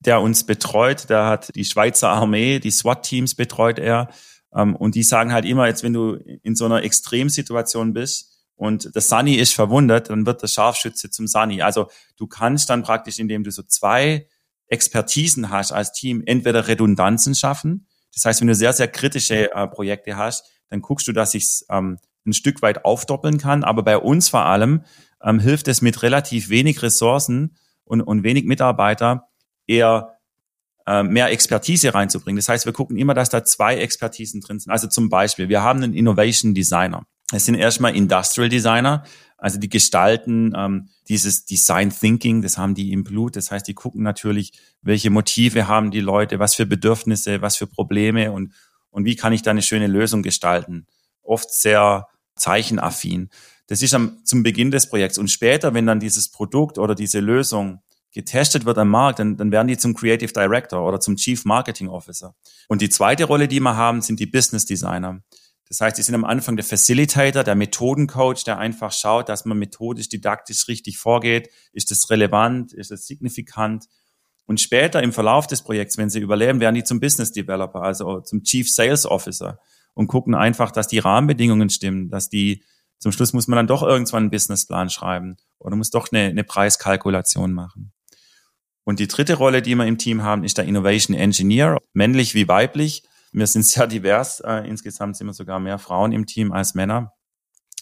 [0.00, 1.08] der uns betreut.
[1.08, 4.08] Der hat die Schweizer Armee, die SWAT-Teams betreut er.
[4.52, 8.94] Ähm, und die sagen halt immer, jetzt wenn du in so einer Extremsituation bist, und
[8.94, 11.62] der Sunny ist verwundert, dann wird der Scharfschütze zum Sunny.
[11.62, 14.28] Also du kannst dann praktisch, indem du so zwei
[14.68, 17.86] Expertisen hast als Team, entweder Redundanzen schaffen.
[18.14, 21.44] Das heißt, wenn du sehr, sehr kritische äh, Projekte hast, dann guckst du, dass ich
[21.44, 23.64] es ähm, ein Stück weit aufdoppeln kann.
[23.64, 24.84] Aber bei uns vor allem
[25.22, 29.28] ähm, hilft es mit relativ wenig Ressourcen und, und wenig Mitarbeiter
[29.66, 30.18] eher
[30.86, 32.36] äh, mehr Expertise reinzubringen.
[32.36, 34.70] Das heißt, wir gucken immer, dass da zwei Expertisen drin sind.
[34.70, 37.06] Also zum Beispiel, wir haben einen Innovation Designer.
[37.32, 39.04] Es sind erstmal Industrial Designer,
[39.38, 43.36] also die gestalten ähm, dieses Design Thinking, das haben die im Blut.
[43.36, 47.66] Das heißt, die gucken natürlich, welche Motive haben die Leute, was für Bedürfnisse, was für
[47.66, 48.52] Probleme und,
[48.90, 50.86] und wie kann ich da eine schöne Lösung gestalten.
[51.22, 53.28] Oft sehr zeichenaffin.
[53.66, 55.18] Das ist am, zum Beginn des Projekts.
[55.18, 57.80] Und später, wenn dann dieses Produkt oder diese Lösung
[58.12, 61.88] getestet wird am Markt, dann, dann werden die zum Creative Director oder zum Chief Marketing
[61.88, 62.34] Officer.
[62.68, 65.20] Und die zweite Rolle, die wir haben, sind die Business Designer.
[65.68, 69.58] Das heißt, die sind am Anfang der Facilitator, der Methodencoach, der einfach schaut, dass man
[69.58, 71.48] methodisch, didaktisch richtig vorgeht.
[71.72, 72.72] Ist es relevant?
[72.72, 73.86] Ist es signifikant?
[74.46, 78.20] Und später im Verlauf des Projekts, wenn sie überleben, werden die zum Business Developer, also
[78.20, 79.58] zum Chief Sales Officer
[79.94, 82.62] und gucken einfach, dass die Rahmenbedingungen stimmen, dass die,
[82.98, 86.44] zum Schluss muss man dann doch irgendwann einen Businessplan schreiben oder muss doch eine, eine
[86.44, 87.92] Preiskalkulation machen.
[88.84, 92.48] Und die dritte Rolle, die wir im Team haben, ist der Innovation Engineer, männlich wie
[92.48, 93.02] weiblich.
[93.34, 94.40] Wir sind sehr divers.
[94.40, 97.12] Äh, insgesamt sind wir sogar mehr Frauen im Team als Männer.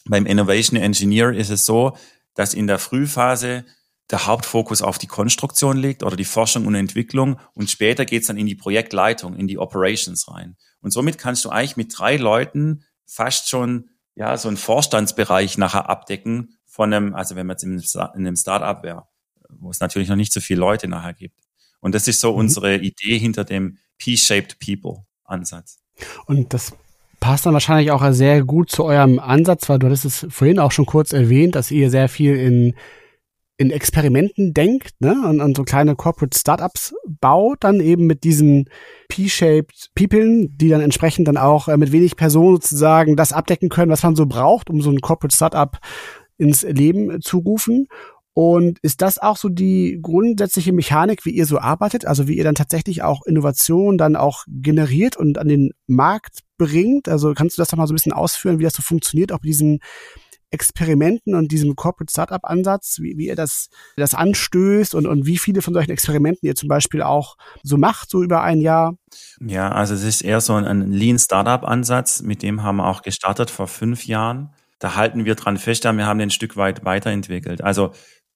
[0.05, 1.97] Beim Innovation Engineer ist es so,
[2.35, 3.65] dass in der Frühphase
[4.11, 8.37] der Hauptfokus auf die Konstruktion liegt oder die Forschung und Entwicklung und später geht's dann
[8.37, 10.57] in die Projektleitung, in die Operations rein.
[10.81, 15.89] Und somit kannst du eigentlich mit drei Leuten fast schon ja so einen Vorstandsbereich nachher
[15.89, 19.07] abdecken von einem, also wenn man jetzt in einem Startup wäre
[19.59, 21.37] wo es natürlich noch nicht so viele Leute nachher gibt.
[21.81, 22.39] Und das ist so mhm.
[22.41, 25.79] unsere Idee hinter dem P-Shaped People Ansatz.
[26.27, 26.73] Und das
[27.21, 30.73] passt dann wahrscheinlich auch sehr gut zu eurem Ansatz, weil du hattest es vorhin auch
[30.73, 32.75] schon kurz erwähnt, dass ihr sehr viel in
[33.63, 35.15] in Experimenten denkt ne?
[35.29, 38.69] und, und so kleine Corporate Startups baut, dann eben mit diesen
[39.09, 43.93] P-shaped People, die dann entsprechend dann auch äh, mit wenig Personen sozusagen das abdecken können,
[43.93, 45.79] was man so braucht, um so ein Corporate Startup
[46.39, 47.87] ins Leben zu rufen.
[48.35, 52.07] Und ist das auch so die grundsätzliche Mechanik, wie ihr so arbeitet?
[52.07, 57.09] Also wie ihr dann tatsächlich auch Innovation dann auch generiert und an den Markt bringt?
[57.09, 59.41] Also kannst du das doch mal so ein bisschen ausführen, wie das so funktioniert, auch
[59.43, 59.81] mit diesen
[60.53, 65.39] Experimenten und diesem Corporate Startup Ansatz, wie, wie ihr das, das anstößt und, und wie
[65.39, 68.97] viele von solchen Experimenten ihr zum Beispiel auch so macht, so über ein Jahr?
[69.41, 72.87] Ja, also es ist eher so ein, ein Lean Startup Ansatz, mit dem haben wir
[72.87, 74.51] auch gestartet vor fünf Jahren.
[74.79, 77.63] Da halten wir dran fest, wir haben den ein Stück weit weiterentwickelt.
[77.63, 77.93] Also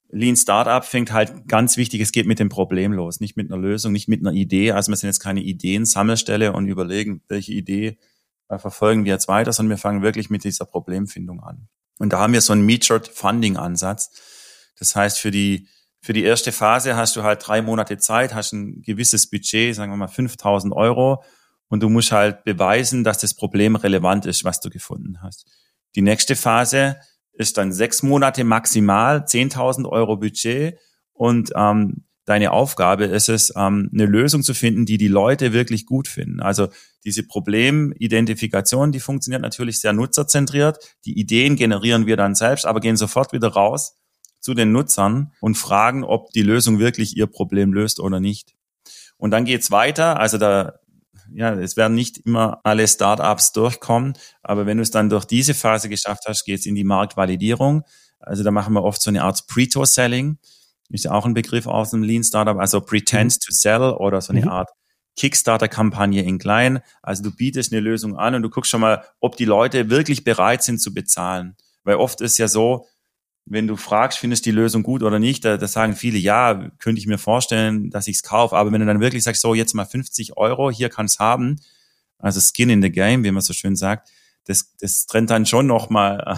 [0.09, 3.61] Lean Startup fängt halt ganz wichtig, es geht mit dem Problem los, nicht mit einer
[3.61, 4.71] Lösung, nicht mit einer Idee.
[4.71, 7.97] Also wir sind jetzt keine Ideen-Sammelstelle und überlegen, welche Idee
[8.47, 11.67] äh, verfolgen wir jetzt weiter, sondern wir fangen wirklich mit dieser Problemfindung an.
[11.99, 14.11] Und da haben wir so einen Measured Funding Ansatz.
[14.79, 15.67] Das heißt, für die,
[15.99, 19.91] für die erste Phase hast du halt drei Monate Zeit, hast ein gewisses Budget, sagen
[19.91, 21.23] wir mal 5000 Euro,
[21.69, 25.45] und du musst halt beweisen, dass das Problem relevant ist, was du gefunden hast.
[25.95, 26.97] Die nächste Phase
[27.37, 30.77] ist dann sechs Monate maximal, 10.000 Euro Budget
[31.13, 35.85] und ähm, deine Aufgabe ist es, ähm, eine Lösung zu finden, die die Leute wirklich
[35.85, 36.41] gut finden.
[36.41, 36.67] Also
[37.05, 40.77] diese Problemidentifikation, die funktioniert natürlich sehr nutzerzentriert.
[41.05, 43.95] Die Ideen generieren wir dann selbst, aber gehen sofort wieder raus
[44.41, 48.55] zu den Nutzern und fragen, ob die Lösung wirklich ihr Problem löst oder nicht.
[49.17, 50.19] Und dann geht's weiter.
[50.19, 50.79] Also da
[51.33, 55.53] ja, es werden nicht immer alle Startups durchkommen, aber wenn du es dann durch diese
[55.53, 57.83] Phase geschafft hast, geht es in die Marktvalidierung.
[58.19, 60.37] Also da machen wir oft so eine Art Pre-To-Selling,
[60.89, 63.39] ist ja auch ein Begriff aus dem Lean Startup, also Pretend mhm.
[63.45, 64.49] to Sell oder so eine mhm.
[64.49, 64.69] Art
[65.17, 66.79] Kickstarter-Kampagne in klein.
[67.01, 70.23] Also du bietest eine Lösung an und du guckst schon mal, ob die Leute wirklich
[70.23, 71.55] bereit sind zu bezahlen.
[71.83, 72.85] Weil oft ist ja so,
[73.49, 76.99] wenn du fragst, findest die Lösung gut oder nicht, da, da sagen viele, ja, könnte
[76.99, 78.55] ich mir vorstellen, dass ich es kaufe.
[78.57, 81.57] Aber wenn du dann wirklich sagst, so jetzt mal 50 Euro, hier kannst haben,
[82.19, 84.09] also Skin in the Game, wie man so schön sagt,
[84.45, 86.35] das, das trennt dann schon nochmal äh,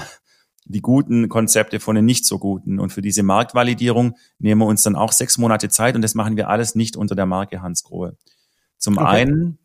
[0.66, 2.80] die guten Konzepte von den nicht so guten.
[2.80, 6.38] Und für diese Marktvalidierung nehmen wir uns dann auch sechs Monate Zeit und das machen
[6.38, 8.18] wir alles nicht unter der Marke Hans Grohe.
[8.78, 9.08] Zum okay.
[9.08, 9.58] einen,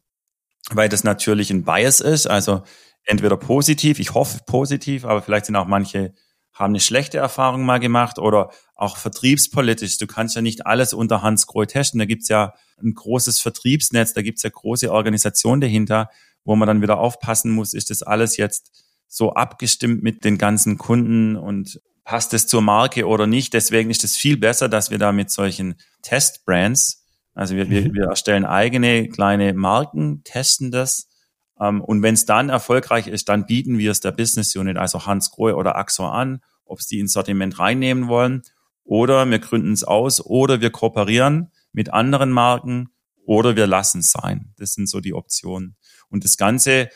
[0.71, 2.63] weil das natürlich ein Bias ist, also
[3.05, 6.15] entweder positiv, ich hoffe positiv, aber vielleicht sind auch manche
[6.55, 9.99] haben eine schlechte Erfahrung mal gemacht oder auch vertriebspolitisch.
[9.99, 11.99] Du kannst ja nicht alles unter Hans Grohe testen.
[11.99, 16.11] Da gibt's ja ein großes Vertriebsnetz, da gibt's ja große Organisationen dahinter,
[16.45, 20.79] wo man dann wieder aufpassen muss, ist das alles jetzt so abgestimmt mit den ganzen
[20.79, 23.55] Kunden und passt es zur Marke oder nicht.
[23.55, 27.71] Deswegen ist es viel besser, dass wir da mit solchen Testbrands, also wir, mhm.
[27.71, 31.09] wir, wir erstellen eigene kleine Marken, testen das
[31.57, 35.31] und wenn es dann erfolgreich ist, dann bieten wir es der Business Unit, also Hans
[35.31, 38.43] Grohe oder Axor an, ob sie die ins Sortiment reinnehmen wollen
[38.85, 42.91] oder wir gründen es aus oder wir kooperieren mit anderen Marken
[43.25, 44.53] oder wir lassen es sein.
[44.59, 45.77] Das sind so die Optionen.
[46.09, 46.91] Und das Ganze,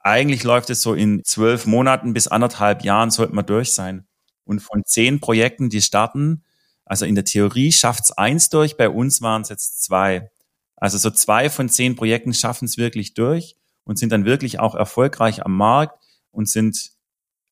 [0.00, 4.06] eigentlich läuft es so in zwölf Monaten bis anderthalb Jahren sollte man durch sein.
[4.44, 6.44] Und von zehn Projekten, die starten,
[6.84, 10.30] also in der Theorie schafft es eins durch, bei uns waren es jetzt zwei.
[10.76, 14.74] Also so zwei von zehn Projekten schaffen es wirklich durch und sind dann wirklich auch
[14.74, 15.98] erfolgreich am Markt
[16.30, 16.92] und sind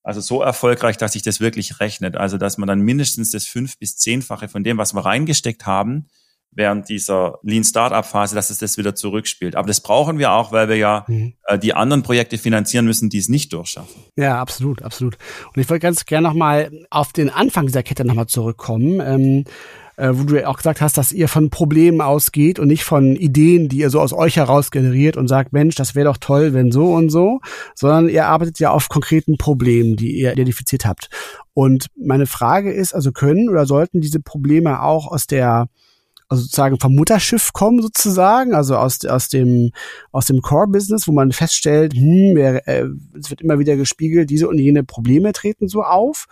[0.03, 2.17] also so erfolgreich, dass sich das wirklich rechnet.
[2.17, 6.07] Also dass man dann mindestens das fünf bis zehnfache von dem, was wir reingesteckt haben,
[6.53, 9.57] während dieser Lean Startup Phase, dass es das wieder zurückspielt.
[9.57, 11.35] Aber das brauchen wir auch, weil wir ja mhm.
[11.45, 14.03] äh, die anderen Projekte finanzieren müssen, die es nicht durchschaffen.
[14.17, 15.17] Ja, absolut, absolut.
[15.55, 19.01] Und ich wollte ganz gerne nochmal auf den Anfang dieser Kette nochmal zurückkommen.
[19.01, 19.45] Ähm,
[20.01, 23.17] äh, wo du ja auch gesagt hast, dass ihr von Problemen ausgeht und nicht von
[23.17, 26.55] Ideen, die ihr so aus euch heraus generiert und sagt, Mensch, das wäre doch toll,
[26.55, 27.41] wenn so und so,
[27.75, 31.11] sondern ihr arbeitet ja auf konkreten Problemen, die ihr identifiziert habt.
[31.53, 35.67] Und meine Frage ist, also können oder sollten diese Probleme auch aus der
[36.31, 39.73] also sozusagen vom Mutterschiff kommen sozusagen, also aus, aus dem,
[40.13, 42.85] aus dem Core-Business, wo man feststellt, hm, äh,
[43.19, 46.27] es wird immer wieder gespiegelt, diese und jene Probleme treten so auf.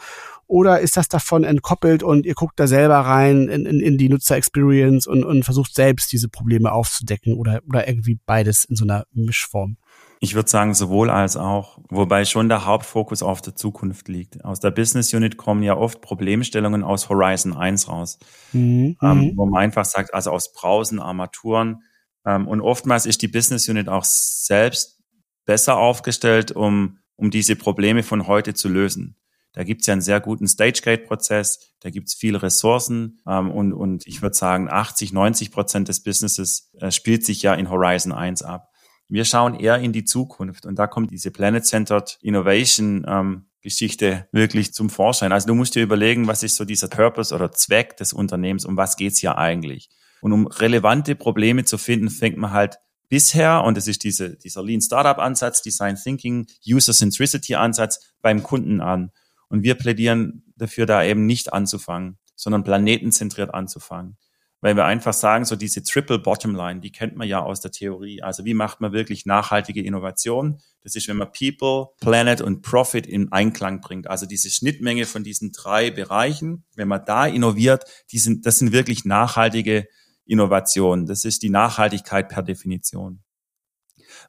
[0.47, 4.09] Oder ist das davon entkoppelt und ihr guckt da selber rein in, in, in die
[4.09, 9.05] Nutzer-Experience und, und versucht selbst diese Probleme aufzudecken oder, oder irgendwie beides in so einer
[9.13, 9.77] Mischform?
[10.21, 14.45] Ich würde sagen, sowohl als auch, wobei schon der Hauptfokus auf der Zukunft liegt.
[14.45, 18.19] Aus der Business Unit kommen ja oft Problemstellungen aus Horizon 1 raus,
[18.53, 18.97] mhm.
[19.01, 19.33] ähm, mhm.
[19.37, 21.83] wo man einfach sagt, also aus Brausen, Armaturen.
[22.27, 24.99] Ähm, und oftmals ist die Business Unit auch selbst
[25.45, 29.17] besser aufgestellt, um, um diese Probleme von heute zu lösen.
[29.53, 34.21] Da gibt's ja einen sehr guten Stage-Gate-Prozess, da gibt's viele Ressourcen ähm, und, und ich
[34.21, 38.71] würde sagen, 80, 90 Prozent des Businesses äh, spielt sich ja in Horizon 1 ab.
[39.09, 44.73] Wir schauen eher in die Zukunft und da kommt diese Planet-Centered Innovation ähm, Geschichte wirklich
[44.73, 45.33] zum Vorschein.
[45.33, 48.77] Also du musst dir überlegen, was ist so dieser Purpose oder Zweck des Unternehmens, um
[48.77, 49.91] was geht's hier eigentlich?
[50.21, 54.63] Und um relevante Probleme zu finden, fängt man halt bisher, und das ist diese, dieser
[54.63, 59.11] Lean Startup Ansatz, Design Thinking, User Centricity Ansatz beim Kunden an.
[59.49, 64.19] Und wir plädieren dafür, da eben nicht anzufangen, sondern planetenzentriert anzufangen.
[64.61, 67.71] Weil wir einfach sagen, so diese Triple Bottom Line, die kennt man ja aus der
[67.71, 68.23] Theorie.
[68.23, 70.61] Also wie macht man wirklich nachhaltige Innovation?
[70.83, 74.09] Das ist, wenn man People, Planet und Profit in Einklang bringt.
[74.09, 78.73] Also diese Schnittmenge von diesen drei Bereichen, wenn man da innoviert, die sind, das sind
[78.73, 79.87] wirklich nachhaltige
[80.25, 81.07] Innovationen.
[81.07, 83.23] Das ist die Nachhaltigkeit per Definition.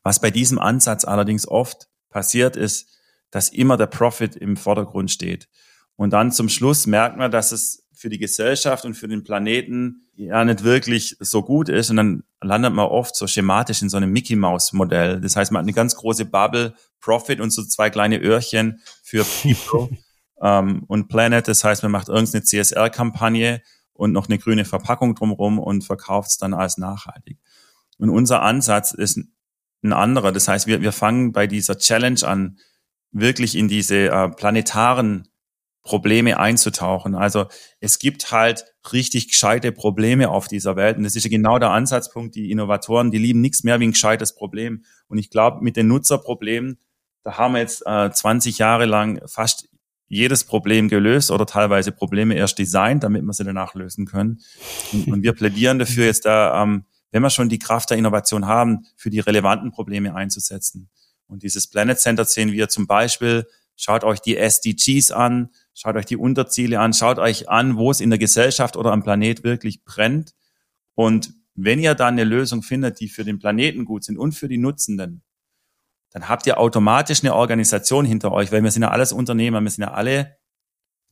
[0.04, 2.88] Was bei diesem Ansatz allerdings oft passiert ist,
[3.32, 5.48] dass immer der Profit im Vordergrund steht.
[5.96, 10.08] Und dann zum Schluss merkt man, dass es für die Gesellschaft und für den Planeten
[10.16, 11.90] ja nicht wirklich so gut ist.
[11.90, 15.20] Und dann landet man oft so schematisch in so einem Mickey Mouse Modell.
[15.20, 19.26] Das heißt, man hat eine ganz große Bubble, Profit und so zwei kleine Öhrchen für
[19.26, 19.98] People
[20.42, 21.50] ähm, und Planet.
[21.50, 26.38] Das heißt, man macht irgendeine CSR-Kampagne und noch eine grüne Verpackung drumherum und verkauft es
[26.38, 27.38] dann als nachhaltig.
[27.98, 29.20] Und unser Ansatz ist
[29.84, 30.32] ein anderer.
[30.32, 32.60] Das heißt, wir, wir fangen bei dieser Challenge an,
[33.12, 35.29] wirklich in diese äh, planetaren
[35.84, 37.16] Probleme einzutauchen.
[37.16, 37.48] Also
[37.80, 40.98] es gibt halt richtig gescheite Probleme auf dieser Welt.
[40.98, 42.36] Und das ist ja genau der Ansatzpunkt.
[42.36, 44.84] Die Innovatoren, die lieben nichts mehr wie ein gescheites Problem.
[45.08, 46.78] Und ich glaube, mit den Nutzerproblemen,
[47.24, 49.70] da haben wir jetzt äh, 20 Jahre lang fast
[50.08, 54.40] jedes Problem gelöst oder teilweise Probleme erst designt, damit wir sie danach lösen können.
[54.92, 58.48] Und, und wir plädieren dafür jetzt da, ähm, wenn wir schon die Kraft der Innovation
[58.48, 60.90] haben, für die relevanten Probleme einzusetzen.
[61.28, 66.06] Und dieses Planet Center sehen wir zum Beispiel, schaut euch die SDGs an, schaut euch
[66.06, 69.84] die Unterziele an, schaut euch an, wo es in der Gesellschaft oder am Planet wirklich
[69.84, 70.34] brennt.
[70.96, 74.48] Und wenn ihr dann eine Lösung findet, die für den Planeten gut sind und für
[74.48, 75.24] die Nutzenden,
[76.12, 79.70] dann habt ihr automatisch eine Organisation hinter euch, weil wir sind ja alles Unternehmer, wir
[79.70, 80.38] sind ja alle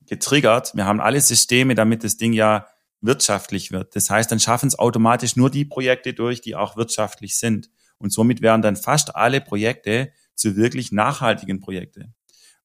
[0.05, 2.67] getriggert, wir haben alle Systeme, damit das Ding ja
[3.01, 3.95] wirtschaftlich wird.
[3.95, 7.69] Das heißt, dann schaffen es automatisch nur die Projekte durch, die auch wirtschaftlich sind.
[7.99, 12.13] Und somit werden dann fast alle Projekte zu wirklich nachhaltigen Projekte.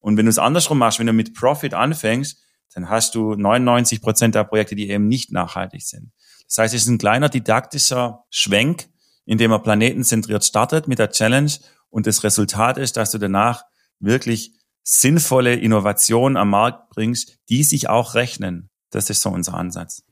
[0.03, 2.43] Und wenn du es andersrum machst, wenn du mit Profit anfängst,
[2.75, 6.13] dann hast du 99 Prozent der Projekte, die eben nicht nachhaltig sind.
[6.49, 8.89] Das heißt, es ist ein kleiner didaktischer Schwenk,
[9.25, 11.53] in dem man planetenzentriert startet mit der Challenge
[11.89, 13.65] und das Resultat ist, dass du danach
[14.01, 18.69] wirklich sinnvolle Innovationen am Markt bringst, die sich auch rechnen.
[18.91, 20.03] Das ist so unser Ansatz.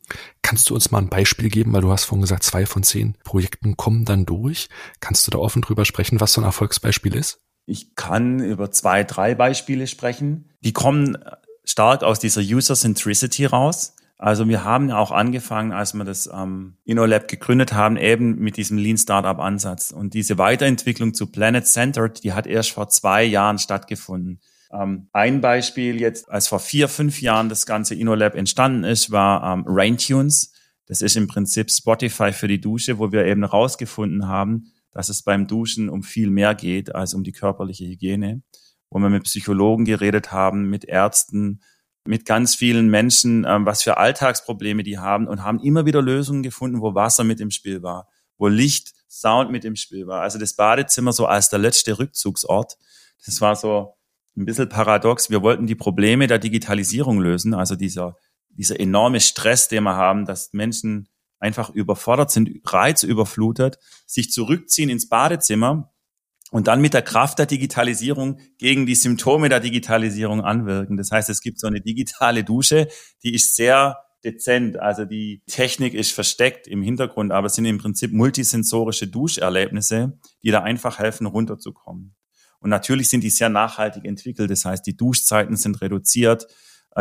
[0.43, 3.17] Kannst du uns mal ein Beispiel geben, weil du hast vorhin gesagt, zwei von zehn
[3.25, 4.69] Projekten kommen dann durch.
[5.01, 7.41] Kannst du da offen drüber sprechen, was so ein Erfolgsbeispiel ist?
[7.71, 10.51] Ich kann über zwei, drei Beispiele sprechen.
[10.61, 11.17] Die kommen
[11.65, 13.95] stark aus dieser User Centricity raus.
[14.19, 18.77] Also wir haben auch angefangen, als wir das ähm, InnoLab gegründet haben, eben mit diesem
[18.77, 19.93] Lean Startup Ansatz.
[19.93, 24.41] Und diese Weiterentwicklung zu Planet Centered, die hat erst vor zwei Jahren stattgefunden.
[24.73, 29.55] Ähm, ein Beispiel jetzt, als vor vier, fünf Jahren das ganze InnoLab entstanden ist, war
[29.55, 30.53] ähm, Raintunes.
[30.87, 35.23] Das ist im Prinzip Spotify für die Dusche, wo wir eben rausgefunden haben, dass es
[35.23, 38.43] beim Duschen um viel mehr geht als um die körperliche Hygiene,
[38.91, 41.61] wo wir mit Psychologen geredet haben, mit Ärzten,
[42.05, 46.43] mit ganz vielen Menschen, ähm, was für Alltagsprobleme die haben und haben immer wieder Lösungen
[46.43, 50.23] gefunden, wo Wasser mit im Spiel war, wo Licht, Sound mit im Spiel war.
[50.23, 52.79] Also das Badezimmer so als der letzte Rückzugsort.
[53.27, 53.95] Das war so
[54.37, 55.31] ein bisschen paradox.
[55.31, 58.17] Wir wollten die Probleme der Digitalisierung lösen, also dieser,
[58.51, 61.09] dieser enorme Stress, den wir haben, dass Menschen
[61.41, 65.93] einfach überfordert sind, reizüberflutet, sich zurückziehen ins Badezimmer
[66.51, 70.97] und dann mit der Kraft der Digitalisierung gegen die Symptome der Digitalisierung anwirken.
[70.97, 72.89] Das heißt, es gibt so eine digitale Dusche,
[73.23, 74.79] die ist sehr dezent.
[74.79, 80.51] Also die Technik ist versteckt im Hintergrund, aber es sind im Prinzip multisensorische Duscherlebnisse, die
[80.51, 82.15] da einfach helfen, runterzukommen.
[82.61, 84.51] Und natürlich sind die sehr nachhaltig entwickelt.
[84.51, 86.47] Das heißt, die Duschzeiten sind reduziert,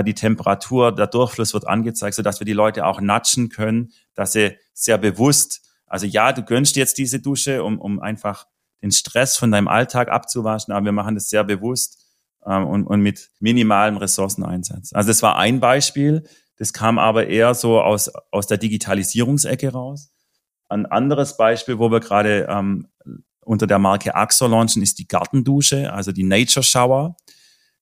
[0.04, 4.58] die Temperatur, der Durchfluss wird angezeigt, sodass wir die Leute auch natschen können, dass sie
[4.74, 8.46] sehr bewusst, also ja, du gönnst jetzt diese Dusche, um, um einfach
[8.82, 12.06] den Stress von deinem Alltag abzuwaschen, aber wir machen das sehr bewusst
[12.46, 14.94] ähm, und, und mit minimalem Ressourceneinsatz.
[14.94, 16.24] Also das war ein Beispiel,
[16.58, 20.12] das kam aber eher so aus, aus der Digitalisierungsecke raus.
[20.68, 22.88] Ein anderes Beispiel, wo wir gerade ähm,
[23.42, 27.18] unter der Marke Axor launchen, ist die Gartendusche, also die Nature Shower.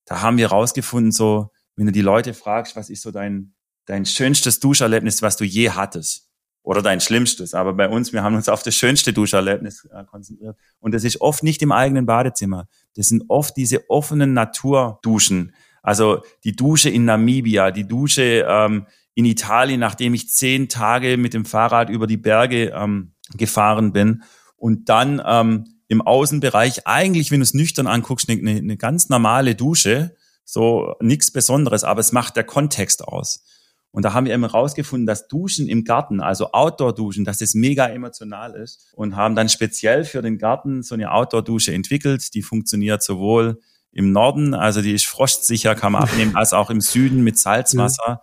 [0.06, 3.54] Da haben wir rausgefunden, so wenn du die Leute fragst, was ist so dein,
[3.86, 6.28] dein schönstes Duscherlebnis, was du je hattest?
[6.64, 7.54] Oder dein schlimmstes.
[7.54, 10.58] Aber bei uns, wir haben uns auf das schönste Duscherlebnis äh, konzentriert.
[10.82, 12.68] Und das ist oft nicht im eigenen Badezimmer.
[12.98, 15.56] Das sind oft diese offenen Naturduschen.
[15.82, 21.34] Also die Dusche in Namibia, die Dusche ähm, in Italien, nachdem ich zehn Tage mit
[21.34, 24.24] dem Fahrrad über die Berge ähm, gefahren bin.
[24.58, 29.56] Und dann ähm, im Außenbereich eigentlich, wenn du es nüchtern anguckst, eine, eine ganz normale
[29.56, 30.17] Dusche
[30.50, 33.44] so nichts Besonderes, aber es macht der Kontext aus.
[33.92, 37.88] Und da haben wir eben rausgefunden, dass Duschen im Garten, also Outdoor-Duschen, dass das mega
[37.88, 42.34] emotional ist und haben dann speziell für den Garten so eine Outdoor-Dusche entwickelt.
[42.34, 43.60] Die funktioniert sowohl
[43.92, 48.22] im Norden, also die ist frostsicher, kann man abnehmen, als auch im Süden mit Salzwasser.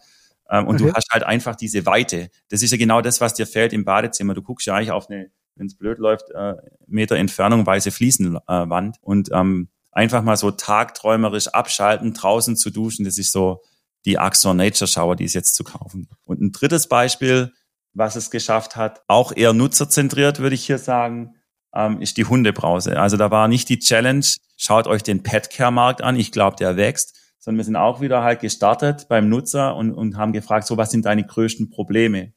[0.50, 0.60] Ja.
[0.60, 0.84] Ähm, und okay.
[0.84, 2.30] du hast halt einfach diese Weite.
[2.48, 4.32] Das ist ja genau das, was dir fehlt im Badezimmer.
[4.32, 6.54] Du guckst ja eigentlich auf eine, wenn es blöd läuft, äh,
[6.86, 8.96] Meter Entfernung weiße Fliesenwand.
[9.02, 13.04] Und ähm, einfach mal so tagträumerisch abschalten, draußen zu duschen.
[13.04, 13.62] Das ist so
[14.04, 16.08] die Axor Nature Shower, die ist jetzt zu kaufen.
[16.24, 17.52] Und ein drittes Beispiel,
[17.94, 21.36] was es geschafft hat, auch eher nutzerzentriert, würde ich hier sagen,
[21.74, 22.98] ähm, ist die Hundebrause.
[22.98, 24.26] Also da war nicht die Challenge,
[24.56, 28.40] schaut euch den Petcare-Markt an, ich glaube, der wächst, sondern wir sind auch wieder halt
[28.40, 32.32] gestartet beim Nutzer und, und haben gefragt, so was sind deine größten Probleme,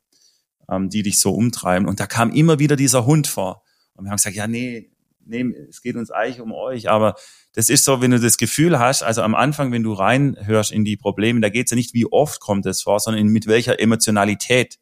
[0.70, 1.88] ähm, die dich so umtreiben.
[1.88, 3.64] Und da kam immer wieder dieser Hund vor.
[3.96, 4.92] Und wir haben gesagt, ja, nee,
[5.28, 7.16] nee, es geht uns eigentlich um euch, aber
[7.54, 10.86] das ist so, wenn du das Gefühl hast, also am Anfang, wenn du reinhörst in
[10.86, 13.80] die Probleme, da geht es ja nicht, wie oft kommt es vor, sondern mit welcher
[13.80, 14.78] Emotionalität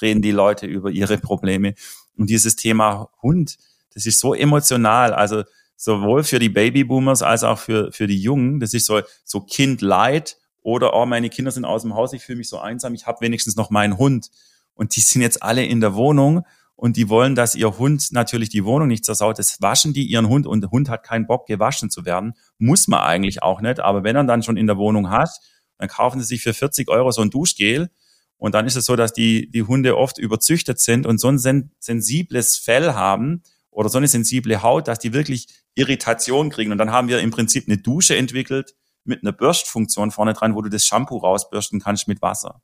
[0.00, 1.74] reden die Leute über ihre Probleme.
[2.16, 3.56] Und dieses Thema Hund,
[3.94, 5.44] das ist so emotional, also
[5.76, 10.36] sowohl für die Babyboomers als auch für, für die Jungen, das ist so, so Kindleid
[10.62, 13.22] oder, oh, meine Kinder sind aus dem Haus, ich fühle mich so einsam, ich habe
[13.22, 14.30] wenigstens noch meinen Hund.
[14.74, 16.44] Und die sind jetzt alle in der Wohnung
[16.80, 19.38] und die wollen, dass ihr Hund natürlich die Wohnung nicht zersaut.
[19.38, 22.32] Das waschen die ihren Hund und der Hund hat keinen Bock, gewaschen zu werden.
[22.56, 23.80] Muss man eigentlich auch nicht.
[23.80, 25.28] Aber wenn er dann schon in der Wohnung hat,
[25.76, 27.90] dann kaufen sie sich für 40 Euro so ein Duschgel.
[28.38, 31.38] Und dann ist es so, dass die, die Hunde oft überzüchtet sind und so ein
[31.38, 36.72] sen sensibles Fell haben oder so eine sensible Haut, dass die wirklich Irritation kriegen.
[36.72, 40.62] Und dann haben wir im Prinzip eine Dusche entwickelt mit einer Bürstfunktion vorne dran, wo
[40.62, 42.62] du das Shampoo rausbürsten kannst mit Wasser.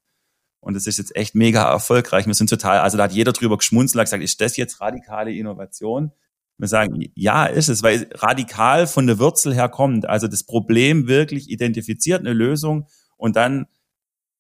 [0.66, 2.26] Und das ist jetzt echt mega erfolgreich.
[2.26, 6.10] Wir sind total, also da hat jeder drüber geschmunzelt, gesagt, ist das jetzt radikale Innovation?
[6.58, 10.08] Wir sagen, ja, ist es, weil radikal von der Wurzel her kommt.
[10.08, 13.66] Also das Problem wirklich identifiziert, eine Lösung und dann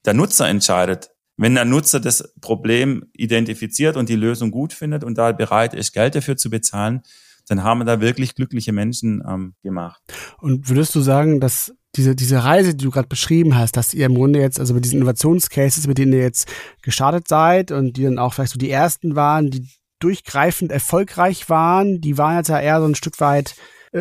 [0.04, 1.10] der Nutzer entscheidet.
[1.36, 5.92] Wenn der Nutzer das Problem identifiziert und die Lösung gut findet und da bereit ist,
[5.92, 7.02] Geld dafür zu bezahlen,
[7.46, 10.02] dann haben wir da wirklich glückliche Menschen ähm, gemacht.
[10.38, 14.06] Und würdest du sagen, dass diese, diese Reise, die du gerade beschrieben hast, dass ihr
[14.06, 16.48] im Grunde jetzt, also mit diesen Innovationscases, mit denen ihr jetzt
[16.82, 22.00] gestartet seid und die dann auch vielleicht so die ersten waren, die durchgreifend erfolgreich waren,
[22.00, 23.54] die waren jetzt ja eher so ein Stück weit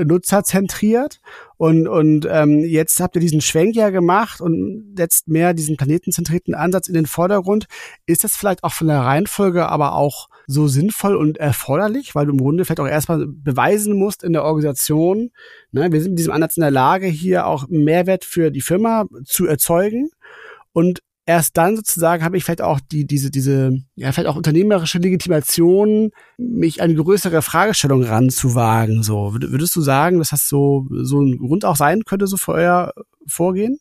[0.04, 1.22] nutzerzentriert
[1.58, 6.54] und, und ähm, jetzt habt ihr diesen Schwenk ja gemacht und setzt mehr diesen planetenzentrierten
[6.54, 7.68] Ansatz in den Vordergrund.
[8.06, 12.34] Ist das vielleicht auch von der Reihenfolge aber auch so sinnvoll und erforderlich, weil du
[12.34, 15.32] im Grunde vielleicht auch erstmal beweisen musst in der Organisation,
[15.72, 19.06] ne, wir sind mit diesem Ansatz in der Lage, hier auch Mehrwert für die Firma
[19.24, 20.10] zu erzeugen
[20.74, 25.00] und erst dann sozusagen habe ich vielleicht auch die, diese, diese, ja, vielleicht auch unternehmerische
[25.00, 29.04] Legitimation, mich an größere Fragestellung ranzuwagen.
[29.04, 32.54] So, würdest du sagen, dass das so, so ein Grund auch sein könnte, so für
[32.54, 32.94] euer
[33.28, 33.80] Vorgehen?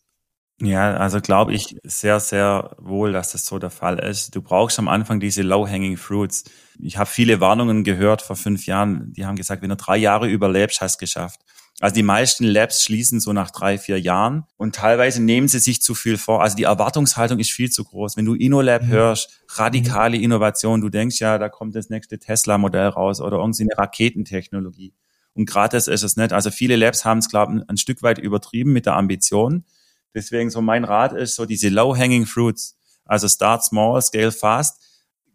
[0.61, 4.37] Ja, also glaube ich sehr, sehr wohl, dass das so der Fall ist.
[4.37, 6.45] Du brauchst am Anfang diese low-hanging fruits.
[6.79, 10.29] Ich habe viele Warnungen gehört vor fünf Jahren, die haben gesagt, wenn du drei Jahre
[10.29, 11.41] überlebst, hast du geschafft.
[11.81, 15.83] Also die meisten Labs schließen so nach drei, vier Jahren und teilweise nehmen sie sich
[15.83, 16.41] zu viel vor.
[16.41, 18.17] Also die Erwartungshaltung ist viel zu groß.
[18.17, 18.89] Wenn du InnoLab mhm.
[18.89, 23.77] hörst, radikale Innovation, du denkst ja, da kommt das nächste Tesla-Modell raus oder irgendwie eine
[23.77, 24.95] Raketentechnologie.
[25.35, 26.33] Und gerade das ist es nicht.
[26.33, 29.65] Also viele Labs haben es, glaube ich, ein Stück weit übertrieben mit der Ambition.
[30.15, 32.77] Deswegen so mein Rat ist so diese low-hanging fruits.
[33.05, 34.81] Also start small, scale fast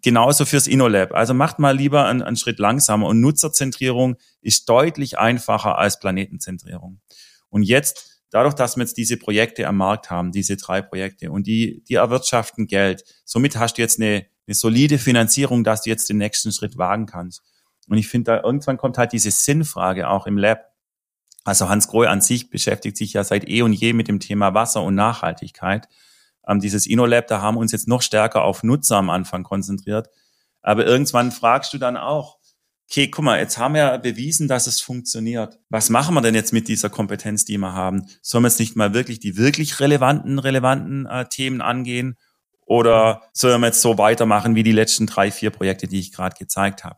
[0.01, 1.13] genauso fürs InnoLab.
[1.13, 7.01] Also macht mal lieber einen, einen Schritt langsamer und Nutzerzentrierung ist deutlich einfacher als Planetenzentrierung.
[7.49, 11.47] Und jetzt, dadurch, dass wir jetzt diese Projekte am Markt haben, diese drei Projekte und
[11.47, 16.09] die, die erwirtschaften Geld, somit hast du jetzt eine, eine solide Finanzierung, dass du jetzt
[16.09, 17.41] den nächsten Schritt wagen kannst.
[17.87, 20.65] Und ich finde, da irgendwann kommt halt diese Sinnfrage auch im Lab.
[21.43, 24.53] Also Hans Grohe an sich beschäftigt sich ja seit eh und je mit dem Thema
[24.53, 25.87] Wasser und Nachhaltigkeit
[26.49, 30.09] ähm, dieses InnoLab, da haben wir uns jetzt noch stärker auf Nutzer am Anfang konzentriert.
[30.61, 32.39] Aber irgendwann fragst du dann auch,
[32.89, 35.59] okay, guck mal, jetzt haben wir bewiesen, dass es funktioniert.
[35.69, 38.07] Was machen wir denn jetzt mit dieser Kompetenz, die wir haben?
[38.21, 42.17] Sollen wir jetzt nicht mal wirklich die wirklich relevanten, relevanten äh, Themen angehen?
[42.65, 46.35] Oder sollen wir jetzt so weitermachen wie die letzten drei, vier Projekte, die ich gerade
[46.35, 46.97] gezeigt habe?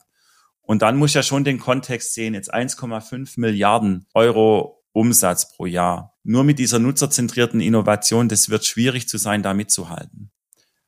[0.61, 6.17] Und dann muss ja schon den Kontext sehen, jetzt 1,5 Milliarden Euro Umsatz pro Jahr.
[6.23, 10.31] Nur mit dieser nutzerzentrierten Innovation, das wird schwierig zu sein, da mitzuhalten.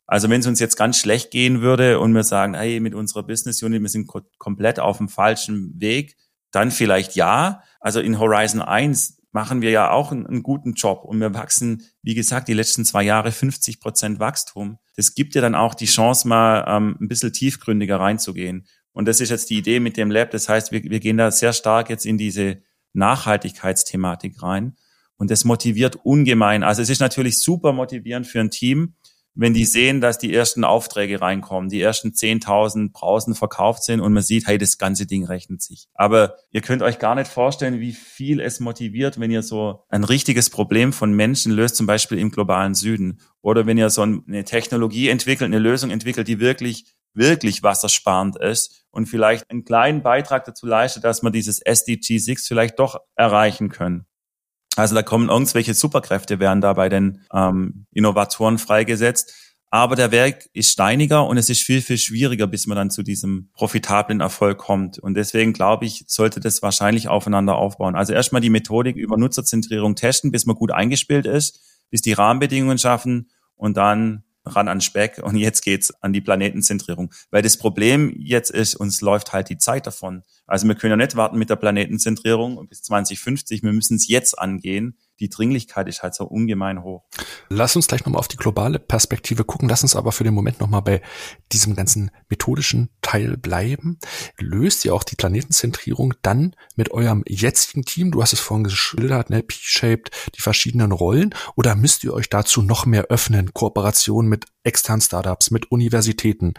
[0.05, 3.23] Also wenn es uns jetzt ganz schlecht gehen würde und wir sagen, hey, mit unserer
[3.23, 6.17] Business Unit, wir sind ko komplett auf dem falschen Weg,
[6.51, 7.63] dann vielleicht ja.
[7.79, 11.83] Also in Horizon 1 machen wir ja auch einen, einen, guten Job und wir wachsen,
[12.03, 14.77] wie gesagt, die letzten zwei Jahre 50 Prozent Wachstum.
[14.95, 18.67] Das gibt dir dann auch die Chance, mal ähm, ein bisschen tiefgründiger reinzugehen.
[18.91, 20.29] Und das ist jetzt die Idee mit dem Lab.
[20.29, 22.61] Das heißt, wir, wir gehen da sehr stark jetzt in diese
[22.93, 24.75] Nachhaltigkeitsthematik rein.
[25.17, 26.63] Und das motiviert ungemein.
[26.63, 28.95] Also es ist natürlich super motivierend für ein Team,
[29.35, 34.13] wenn die sehen, dass die ersten Aufträge reinkommen, die ersten 10.000 Brausen verkauft sind und
[34.13, 35.87] man sieht, hey, das ganze Ding rechnet sich.
[35.95, 40.03] Aber ihr könnt euch gar nicht vorstellen, wie viel es motiviert, wenn ihr so ein
[40.03, 43.19] richtiges Problem von Menschen löst, zum Beispiel im globalen Süden.
[43.41, 48.85] Oder wenn ihr so eine Technologie entwickelt, eine Lösung entwickelt, die wirklich wirklich wassersparend ist
[48.91, 53.69] und vielleicht einen kleinen Beitrag dazu leistet, dass wir dieses SDG 6 vielleicht doch erreichen
[53.69, 54.05] können.
[54.75, 59.33] Also da kommen irgendwelche Superkräfte, werden da bei den ähm, Innovatoren freigesetzt.
[59.69, 63.01] Aber der Werk ist steiniger und es ist viel, viel schwieriger, bis man dann zu
[63.01, 64.99] diesem profitablen Erfolg kommt.
[64.99, 67.95] Und deswegen glaube ich, sollte das wahrscheinlich aufeinander aufbauen.
[67.95, 71.59] Also erstmal die Methodik über Nutzerzentrierung testen, bis man gut eingespielt ist,
[71.89, 77.11] bis die Rahmenbedingungen schaffen und dann ran an Speck und jetzt geht's an die Planetenzentrierung.
[77.31, 80.23] Weil das Problem jetzt ist, uns läuft halt die Zeit davon.
[80.47, 83.63] Also wir können ja nicht warten mit der Planetenzentrierung bis 2050.
[83.63, 84.97] Wir müssen es jetzt angehen.
[85.19, 87.03] Die Dringlichkeit ist halt so ungemein hoch.
[87.49, 89.69] Lass uns gleich nochmal auf die globale Perspektive gucken.
[89.69, 91.01] Lass uns aber für den Moment nochmal bei
[91.51, 93.99] diesem ganzen methodischen Teil bleiben.
[94.39, 98.11] Löst ihr auch die Planetenzentrierung dann mit eurem jetzigen Team?
[98.11, 99.43] Du hast es vorhin geschildert, ne?
[99.43, 101.35] P-shaped, die verschiedenen Rollen.
[101.55, 103.53] Oder müsst ihr euch dazu noch mehr öffnen?
[103.53, 106.53] Kooperationen mit externen Startups, mit Universitäten.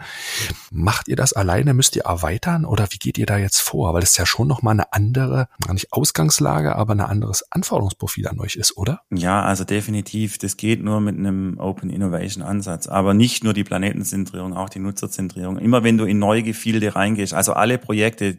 [0.71, 1.73] Macht ihr das alleine?
[1.73, 2.65] Müsst ihr erweitern?
[2.65, 3.93] Oder wie geht ihr da jetzt vor?
[3.93, 8.39] Weil das ist ja schon nochmal eine andere, nicht Ausgangslage, aber ein anderes Anforderungsprofil an
[8.39, 9.01] euch ist, oder?
[9.11, 10.37] Ja, also definitiv.
[10.37, 12.87] Das geht nur mit einem Open Innovation Ansatz.
[12.87, 15.57] Aber nicht nur die Planetenzentrierung, auch die Nutzerzentrierung.
[15.57, 18.37] Immer wenn du in neue Gefilde reingehst, also alle Projekte,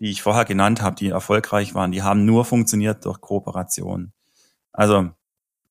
[0.00, 4.12] die ich vorher genannt habe, die erfolgreich waren, die haben nur funktioniert durch Kooperation.
[4.72, 5.10] Also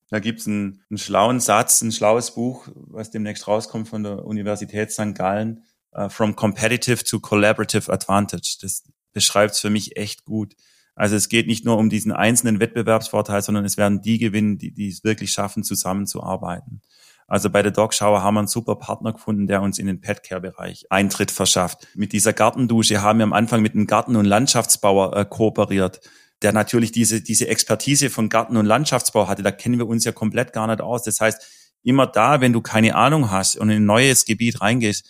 [0.09, 4.91] da gibt's einen, einen schlauen Satz, ein schlaues Buch, was demnächst rauskommt von der Universität
[4.91, 5.15] St.
[5.15, 5.63] Gallen,
[5.95, 8.57] uh, From Competitive to Collaborative Advantage.
[8.61, 10.55] Das beschreibt's für mich echt gut.
[10.95, 14.73] Also es geht nicht nur um diesen einzelnen Wettbewerbsvorteil, sondern es werden die gewinnen, die,
[14.73, 16.81] die es wirklich schaffen, zusammenzuarbeiten.
[17.25, 20.85] Also bei der Dogschauer haben wir einen super Partner gefunden, der uns in den Petcare-Bereich
[20.89, 21.87] Eintritt verschafft.
[21.95, 26.01] Mit dieser Gartendusche haben wir am Anfang mit einem Garten- und Landschaftsbauer äh, kooperiert
[26.43, 29.43] der natürlich diese, diese Expertise von Garten- und Landschaftsbau hatte.
[29.43, 31.03] Da kennen wir uns ja komplett gar nicht aus.
[31.03, 31.41] Das heißt,
[31.83, 35.05] immer da, wenn du keine Ahnung hast und in ein neues Gebiet reingehst,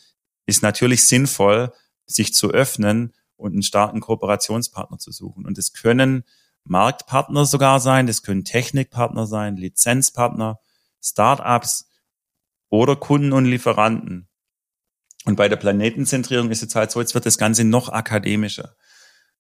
[0.45, 1.73] ist natürlich sinnvoll,
[2.05, 5.45] sich zu öffnen und einen starken Kooperationspartner zu suchen.
[5.45, 6.23] Und es können
[6.63, 10.59] Marktpartner sogar sein, das können Technikpartner sein, Lizenzpartner,
[11.01, 11.89] Startups
[12.69, 14.27] oder Kunden und Lieferanten.
[15.25, 18.75] Und bei der Planetenzentrierung ist es halt so, jetzt wird das Ganze noch akademischer.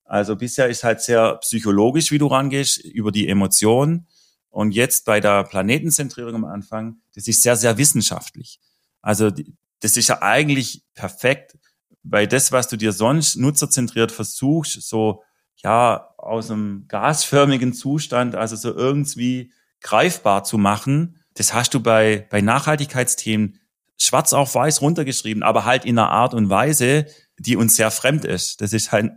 [0.05, 4.07] Also bisher ist halt sehr psychologisch, wie du rangehst, über die Emotionen.
[4.49, 8.59] Und jetzt bei der Planetenzentrierung am Anfang, das ist sehr, sehr wissenschaftlich.
[9.01, 9.31] Also
[9.79, 11.57] das ist ja eigentlich perfekt,
[12.03, 15.23] weil das, was du dir sonst nutzerzentriert versuchst, so
[15.57, 19.51] ja aus einem gasförmigen Zustand, also so irgendwie
[19.81, 23.59] greifbar zu machen, Das hast du bei, bei Nachhaltigkeitsthemen
[23.97, 27.07] schwarz auf weiß runtergeschrieben, aber halt in einer Art und Weise,
[27.39, 28.61] die uns sehr fremd ist.
[28.61, 29.11] Das ist halt,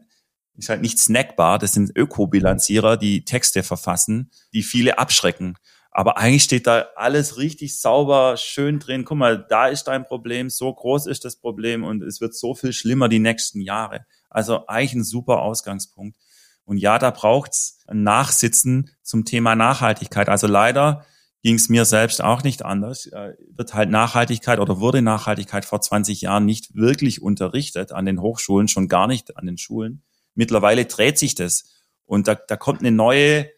[0.57, 1.59] ist halt nicht snackbar.
[1.59, 5.57] Das sind Ökobilanzierer, die Texte verfassen, die viele abschrecken.
[5.97, 9.07] Aber eigentlich steht da alles richtig sauber, schön drin.
[9.07, 12.55] Guck mal, da ist dein Problem, so groß ist das Problem und es wird so
[12.55, 14.05] viel schlimmer die nächsten Jahre.
[14.29, 16.19] Also eigentlich ein super Ausgangspunkt.
[16.67, 20.29] Und ja, da braucht's ein Nachsitzen zum Thema Nachhaltigkeit.
[20.29, 21.07] Also leider
[21.43, 23.07] ging es mir selbst auch nicht anders.
[23.07, 28.21] Äh, wird halt Nachhaltigkeit oder wurde Nachhaltigkeit vor 20 Jahren nicht wirklich unterrichtet an den
[28.21, 30.03] Hochschulen, schon gar nicht an den Schulen.
[30.35, 31.65] Mittlerweile dreht sich das.
[32.05, 33.49] Und da, da kommt eine neue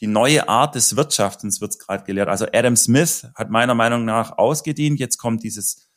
[0.00, 2.28] die neue Art des Wirtschaftens wird gerade gelehrt.
[2.28, 5.00] Also Adam Smith hat meiner Meinung nach ausgedient.
[5.00, 5.88] Jetzt kommt dieses,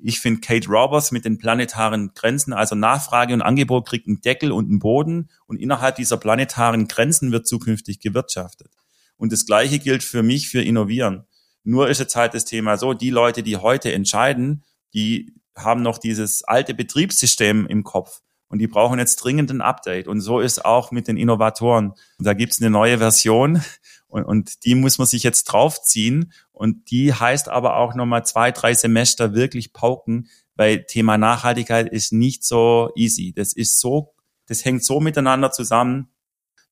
[0.00, 4.52] ich finde Kate Roberts mit den planetaren Grenzen, also Nachfrage und Angebot kriegt einen Deckel
[4.52, 8.72] und einen Boden und innerhalb dieser planetaren Grenzen wird zukünftig gewirtschaftet.
[9.16, 11.26] Und das Gleiche gilt für mich für Innovieren.
[11.62, 15.98] Nur ist jetzt halt das Thema so, die Leute, die heute entscheiden, die haben noch
[15.98, 20.08] dieses alte Betriebssystem im Kopf und die brauchen jetzt dringend ein Update.
[20.08, 21.90] Und so ist auch mit den Innovatoren.
[22.18, 23.62] Und da gibt's eine neue Version
[24.08, 26.32] und, und die muss man sich jetzt draufziehen.
[26.52, 32.12] Und die heißt aber auch nochmal zwei, drei Semester wirklich pauken, weil Thema Nachhaltigkeit ist
[32.12, 33.32] nicht so easy.
[33.34, 34.14] Das ist so,
[34.46, 36.08] das hängt so miteinander zusammen.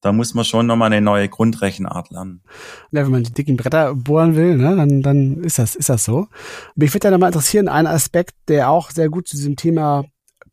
[0.01, 2.43] Da muss man schon nochmal eine neue Grundrechenart lernen.
[2.91, 6.05] Ja, wenn man die dicken Bretter bohren will, ne, dann, dann ist das, ist das
[6.05, 6.29] so.
[6.75, 10.05] Mich würde ja nochmal interessieren, ein Aspekt, der auch sehr gut zu diesem Thema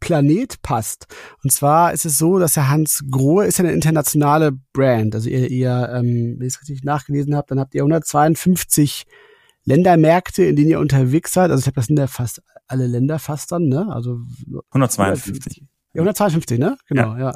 [0.06, 1.08] Planet passt.
[1.44, 5.16] Und zwar ist es so, dass der Hans Grohe ist ja eine internationale Brand.
[5.16, 9.06] Also ihr, ihr ähm, wenn ich es richtig nachgelesen habt, dann habt ihr 152
[9.64, 11.50] Ländermärkte, in denen ihr unterwegs seid.
[11.50, 13.88] Also ich glaube, das sind ja fast alle Länder fast dann, ne?
[13.92, 14.20] Also
[14.70, 15.64] 152.
[15.94, 16.78] Ja, 152, ne?
[16.88, 17.32] Genau, ja.
[17.32, 17.36] ja.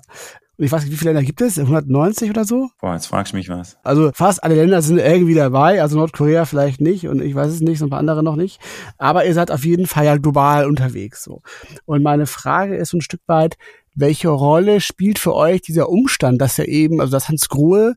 [0.59, 1.57] Und ich weiß nicht, wie viele Länder gibt es?
[1.57, 2.69] 190 oder so?
[2.81, 3.77] Boah, jetzt fragst du mich was.
[3.81, 7.61] Also fast alle Länder sind irgendwie dabei, also Nordkorea vielleicht nicht und ich weiß es
[7.61, 8.59] nicht, so ein paar andere noch nicht.
[8.97, 11.23] Aber ihr seid auf jeden Fall ja global unterwegs.
[11.23, 11.43] so.
[11.85, 13.55] Und meine Frage ist ein Stück weit,
[13.95, 17.95] welche Rolle spielt für euch dieser Umstand, dass er eben, also dass Hans Grohe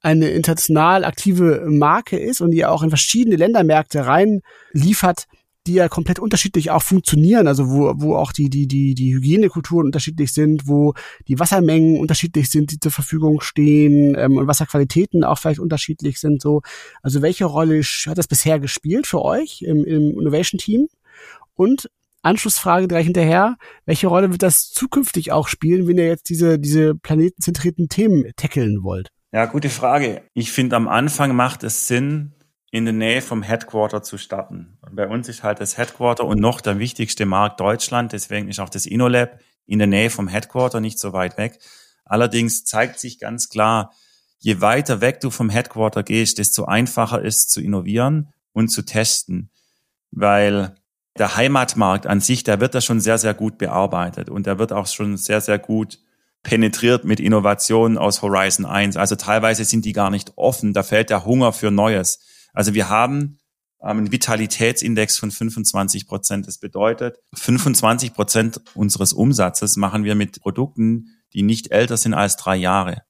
[0.00, 4.42] eine international aktive Marke ist und die auch in verschiedene Ländermärkte rein
[4.72, 5.26] liefert,
[5.68, 9.86] die ja komplett unterschiedlich auch funktionieren, also wo, wo auch die, die, die, die Hygienekulturen
[9.86, 10.94] unterschiedlich sind, wo
[11.28, 16.42] die Wassermengen unterschiedlich sind, die zur Verfügung stehen ähm, und Wasserqualitäten auch vielleicht unterschiedlich sind.
[16.42, 16.62] So,
[17.02, 20.88] also welche Rolle hat das bisher gespielt für euch im, im Innovation Team?
[21.54, 21.90] Und
[22.22, 26.94] Anschlussfrage gleich hinterher, welche Rolle wird das zukünftig auch spielen, wenn ihr jetzt diese, diese
[26.94, 29.08] planetenzentrierten Themen tackeln wollt?
[29.32, 30.22] Ja, gute Frage.
[30.32, 32.32] Ich finde, am Anfang macht es Sinn,
[32.70, 34.78] in der Nähe vom Headquarter zu starten.
[34.82, 38.12] Und bei uns ist halt das Headquarter und noch der wichtigste Markt Deutschland.
[38.12, 41.58] Deswegen ist auch das InnoLab in der Nähe vom Headquarter nicht so weit weg.
[42.04, 43.92] Allerdings zeigt sich ganz klar,
[44.38, 49.50] je weiter weg du vom Headquarter gehst, desto einfacher ist zu innovieren und zu testen,
[50.10, 50.74] weil
[51.18, 54.72] der Heimatmarkt an sich, der wird da schon sehr, sehr gut bearbeitet und der wird
[54.72, 55.98] auch schon sehr, sehr gut
[56.42, 58.96] penetriert mit Innovationen aus Horizon 1.
[58.96, 62.20] Also teilweise sind die gar nicht offen, da fällt der Hunger für Neues.
[62.58, 63.38] Also wir haben
[63.80, 66.48] ähm, einen Vitalitätsindex von 25 Prozent.
[66.48, 72.34] Das bedeutet, 25 Prozent unseres Umsatzes machen wir mit Produkten, die nicht älter sind als
[72.34, 73.02] drei Jahre.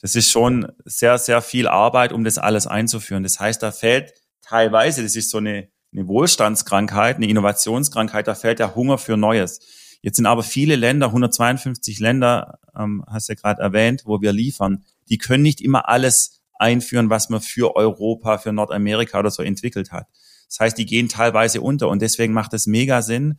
[0.00, 3.24] Das ist schon sehr, sehr viel Arbeit, um das alles einzuführen.
[3.24, 8.60] Das heißt, da fällt teilweise, das ist so eine, eine Wohlstandskrankheit, eine Innovationskrankheit, da fällt
[8.60, 9.58] der Hunger für Neues.
[10.02, 14.32] Jetzt sind aber viele Länder, 152 Länder, ähm, hast du ja gerade erwähnt, wo wir
[14.32, 19.42] liefern, die können nicht immer alles einführen, was man für Europa, für Nordamerika oder so
[19.42, 20.06] entwickelt hat.
[20.48, 23.38] Das heißt, die gehen teilweise unter und deswegen macht es mega Sinn,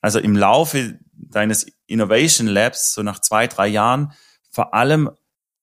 [0.00, 4.12] also im Laufe deines Innovation Labs, so nach zwei, drei Jahren,
[4.50, 5.10] vor allem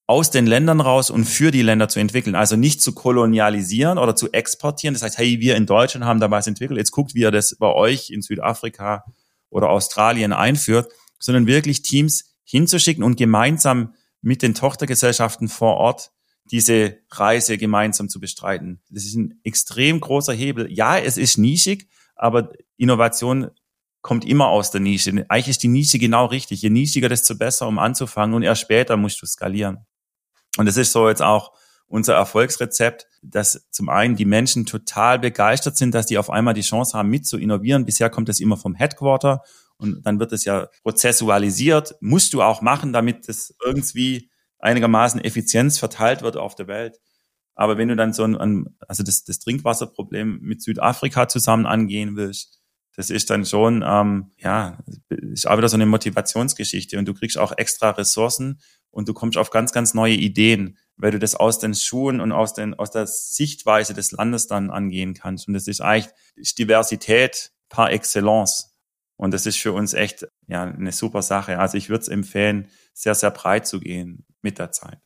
[0.08, 2.36] aus den Ländern raus und für die Länder zu entwickeln.
[2.36, 4.94] Also nicht zu kolonialisieren oder zu exportieren.
[4.94, 6.78] Das heißt, hey, wir in Deutschland haben da was entwickelt.
[6.78, 9.06] Jetzt guckt, wie ihr das bei euch in Südafrika
[9.50, 16.12] oder Australien einführt, sondern wirklich Teams hinzuschicken und gemeinsam mit den Tochtergesellschaften vor Ort
[16.46, 18.82] diese Reise gemeinsam zu bestreiten.
[18.90, 20.72] Das ist ein extrem großer Hebel.
[20.72, 23.50] Ja, es ist nischig, aber Innovation
[24.02, 25.26] kommt immer aus der Nische.
[25.30, 26.62] Eigentlich ist die Nische genau richtig.
[26.62, 29.86] Je nischiger, desto besser, um anzufangen und erst später musst du skalieren.
[30.58, 31.54] Und das ist so jetzt auch
[31.88, 36.62] unser Erfolgsrezept, dass zum einen die Menschen total begeistert sind, dass die auf einmal die
[36.62, 37.86] Chance haben, mit zu innovieren.
[37.86, 39.42] Bisher kommt das immer vom Headquarter
[39.78, 41.96] und dann wird es ja prozessualisiert.
[42.00, 44.30] Musst du auch machen, damit das irgendwie
[44.60, 47.00] einigermaßen Effizienz verteilt wird auf der Welt.
[47.56, 52.62] Aber wenn du dann so ein, also das, das Trinkwasserproblem mit Südafrika zusammen angehen willst,
[52.96, 54.80] das ist dann schon, ähm, ja,
[55.10, 59.38] ist auch wieder so eine Motivationsgeschichte und du kriegst auch extra Ressourcen und du kommst
[59.38, 62.92] auf ganz, ganz neue Ideen, weil du das aus den Schuhen und aus, den, aus
[62.92, 65.48] der Sichtweise des Landes dann angehen kannst.
[65.48, 68.74] Und das ist eigentlich ist Diversität par excellence.
[69.18, 71.60] Und das ist für uns echt ja, eine super Sache.
[71.60, 75.00] Also ich würde es empfehlen, sehr, sehr breit zu gehen mit der Zeit.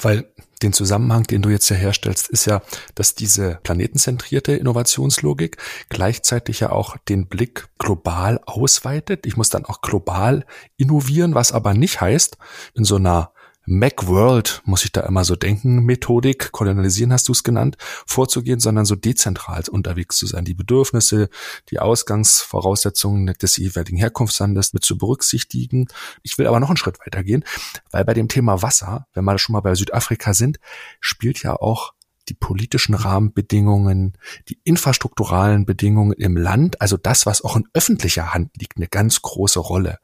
[0.00, 0.32] Weil
[0.62, 2.62] den Zusammenhang, den du jetzt ja herstellst, ist ja,
[2.94, 5.58] dass diese planetenzentrierte Innovationslogik
[5.90, 9.26] gleichzeitig ja auch den Blick global ausweitet.
[9.26, 10.46] Ich muss dann auch global
[10.78, 12.38] innovieren, was aber nicht heißt,
[12.74, 13.32] in so einer
[13.66, 18.84] Macworld, muss ich da immer so denken, Methodik, kolonialisieren hast du es genannt, vorzugehen, sondern
[18.84, 21.28] so dezentral unterwegs zu sein, die Bedürfnisse,
[21.70, 25.88] die Ausgangsvoraussetzungen des jeweiligen Herkunftslandes mit zu berücksichtigen.
[26.22, 27.44] Ich will aber noch einen Schritt weitergehen,
[27.90, 30.58] weil bei dem Thema Wasser, wenn wir schon mal bei Südafrika sind,
[31.00, 31.92] spielt ja auch
[32.28, 34.16] die politischen Rahmenbedingungen,
[34.48, 39.22] die infrastrukturalen Bedingungen im Land, also das, was auch in öffentlicher Hand liegt, eine ganz
[39.22, 39.98] große Rolle.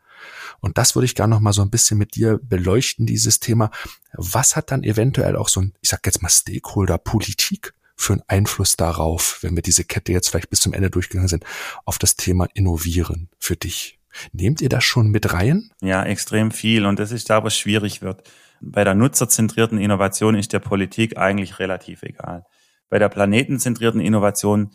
[0.63, 3.71] Und das würde ich gerne noch mal so ein bisschen mit dir beleuchten, dieses Thema.
[4.15, 8.77] Was hat dann eventuell auch so ein, ich sag jetzt mal Stakeholder-Politik für einen Einfluss
[8.77, 11.45] darauf, wenn wir diese Kette jetzt vielleicht bis zum Ende durchgegangen sind,
[11.85, 13.99] auf das Thema Innovieren für dich?
[14.33, 15.71] Nehmt ihr das schon mit rein?
[15.81, 16.87] Ja, extrem viel.
[16.87, 18.23] Und das ist da, wo es schwierig wird.
[18.61, 22.45] Bei der nutzerzentrierten Innovation ist der Politik eigentlich relativ egal.
[22.89, 24.71] Bei der planetenzentrierten Innovation,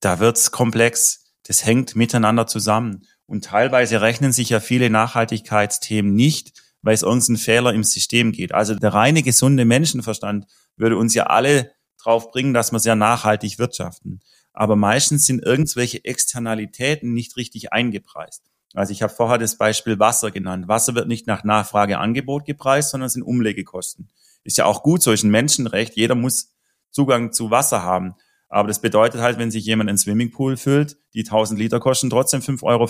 [0.00, 1.32] da wird's komplex.
[1.46, 3.06] Das hängt miteinander zusammen.
[3.32, 6.52] Und teilweise rechnen sich ja viele Nachhaltigkeitsthemen nicht,
[6.82, 8.52] weil es irgendeinen Fehler im System geht.
[8.52, 10.44] Also der reine gesunde Menschenverstand
[10.76, 14.20] würde uns ja alle drauf bringen, dass wir sehr nachhaltig wirtschaften.
[14.52, 18.42] Aber meistens sind irgendwelche Externalitäten nicht richtig eingepreist.
[18.74, 20.68] Also ich habe vorher das Beispiel Wasser genannt.
[20.68, 24.10] Wasser wird nicht nach Nachfrage Angebot gepreist, sondern sind Umlegekosten.
[24.44, 25.96] Ist ja auch gut, so ist ein Menschenrecht.
[25.96, 26.52] Jeder muss
[26.90, 28.14] Zugang zu Wasser haben.
[28.52, 32.42] Aber das bedeutet halt, wenn sich jemand einen Swimmingpool füllt, die 1000 Liter kosten trotzdem
[32.42, 32.86] 5,50 Euro.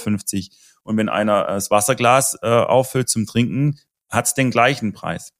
[0.82, 3.78] Und wenn einer das Wasserglas äh, auffüllt zum Trinken,
[4.10, 5.32] hat es den gleichen Preis.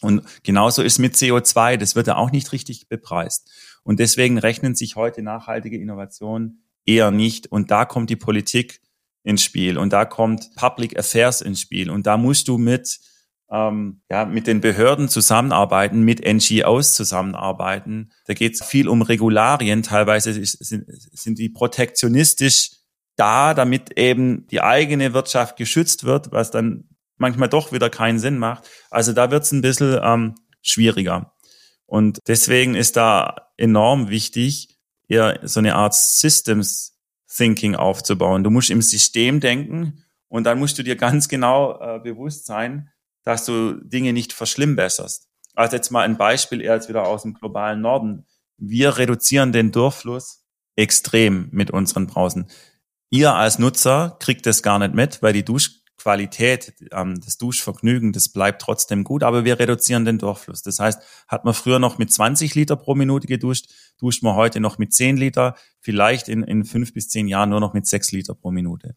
[0.00, 3.50] Und genauso ist mit CO2, das wird ja auch nicht richtig bepreist.
[3.82, 7.50] Und deswegen rechnen sich heute nachhaltige Innovationen eher nicht.
[7.50, 8.80] Und da kommt die Politik
[9.24, 11.90] ins Spiel und da kommt Public Affairs ins Spiel.
[11.90, 13.00] Und da musst du mit
[13.50, 18.12] ähm, ja, mit den Behörden zusammenarbeiten, mit NGOs zusammenarbeiten.
[18.26, 19.82] Da geht es viel um Regularien.
[19.82, 22.72] Teilweise sind, sind die protektionistisch
[23.16, 26.84] da, damit eben die eigene Wirtschaft geschützt wird, was dann
[27.16, 28.68] manchmal doch wieder keinen Sinn macht.
[28.90, 31.34] Also da wird es ein bisschen ähm, schwieriger.
[31.86, 34.78] Und deswegen ist da enorm wichtig,
[35.08, 36.98] eher so eine Art Systems
[37.34, 38.44] Thinking aufzubauen.
[38.44, 42.90] Du musst im System denken und dann musst du dir ganz genau äh, bewusst sein,
[43.24, 45.28] dass du Dinge nicht verschlimmbesserst.
[45.54, 48.26] Also jetzt mal ein Beispiel eher jetzt wieder aus dem globalen Norden.
[48.56, 50.44] Wir reduzieren den Durchfluss
[50.76, 52.48] extrem mit unseren Brausen.
[53.10, 58.28] Ihr als Nutzer kriegt das gar nicht mit, weil die Duschqualität, ähm, das Duschvergnügen, das
[58.28, 60.62] bleibt trotzdem gut, aber wir reduzieren den Durchfluss.
[60.62, 63.66] Das heißt, hat man früher noch mit 20 Liter pro Minute geduscht,
[63.98, 67.60] duscht man heute noch mit 10 Liter, vielleicht in, in fünf bis zehn Jahren nur
[67.60, 68.94] noch mit 6 Liter pro Minute.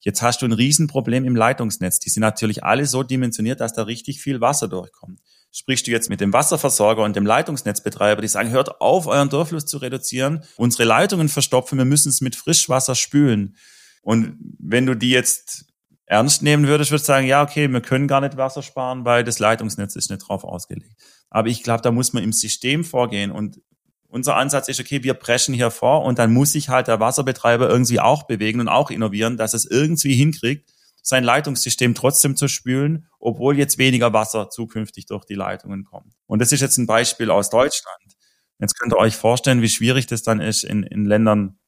[0.00, 1.98] Jetzt hast du ein Riesenproblem im Leitungsnetz.
[1.98, 5.20] Die sind natürlich alle so dimensioniert, dass da richtig viel Wasser durchkommt.
[5.50, 9.66] Sprichst du jetzt mit dem Wasserversorger und dem Leitungsnetzbetreiber, die sagen, hört auf, euren Durchfluss
[9.66, 13.56] zu reduzieren, unsere Leitungen verstopfen, wir müssen es mit Frischwasser spülen.
[14.02, 15.66] Und wenn du die jetzt
[16.06, 19.24] ernst nehmen würdest, würdest du sagen, ja, okay, wir können gar nicht Wasser sparen, weil
[19.24, 20.96] das Leitungsnetz ist nicht drauf ausgelegt.
[21.30, 23.60] Aber ich glaube, da muss man im System vorgehen und
[24.08, 27.68] unser Ansatz ist, okay, wir preschen hier vor und dann muss sich halt der Wasserbetreiber
[27.68, 30.70] irgendwie auch bewegen und auch innovieren, dass es irgendwie hinkriegt,
[31.02, 36.14] sein Leitungssystem trotzdem zu spülen, obwohl jetzt weniger Wasser zukünftig durch die Leitungen kommt.
[36.26, 38.16] Und das ist jetzt ein Beispiel aus Deutschland.
[38.58, 41.58] Jetzt könnt ihr euch vorstellen, wie schwierig das dann ist in, in Ländern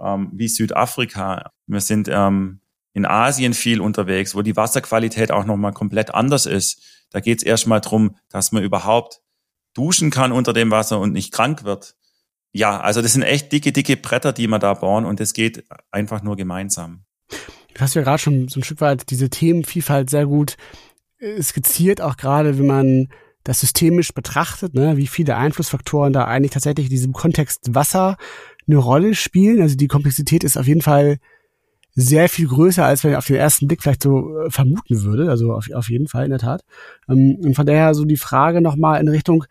[0.00, 1.52] ähm, wie Südafrika.
[1.66, 2.60] Wir sind ähm,
[2.92, 6.82] in Asien viel unterwegs, wo die Wasserqualität auch nochmal komplett anders ist.
[7.10, 9.20] Da geht es erstmal drum, dass man überhaupt
[9.74, 11.94] duschen kann unter dem Wasser und nicht krank wird.
[12.52, 15.64] Ja, also das sind echt dicke, dicke Bretter, die wir da bauen und das geht
[15.90, 17.04] einfach nur gemeinsam.
[17.74, 20.56] Du hast ja gerade schon so ein Stück weit diese Themenvielfalt sehr gut
[21.18, 23.08] äh, skizziert, auch gerade wenn man
[23.44, 28.16] das systemisch betrachtet, ne, wie viele Einflussfaktoren da eigentlich tatsächlich in diesem Kontext Wasser
[28.66, 29.62] eine Rolle spielen.
[29.62, 31.18] Also die Komplexität ist auf jeden Fall
[32.00, 35.30] sehr viel größer, als man auf den ersten Blick vielleicht so äh, vermuten würde.
[35.30, 36.62] Also auf, auf jeden Fall in der Tat.
[37.08, 39.44] Ähm, und von daher so die Frage nochmal in Richtung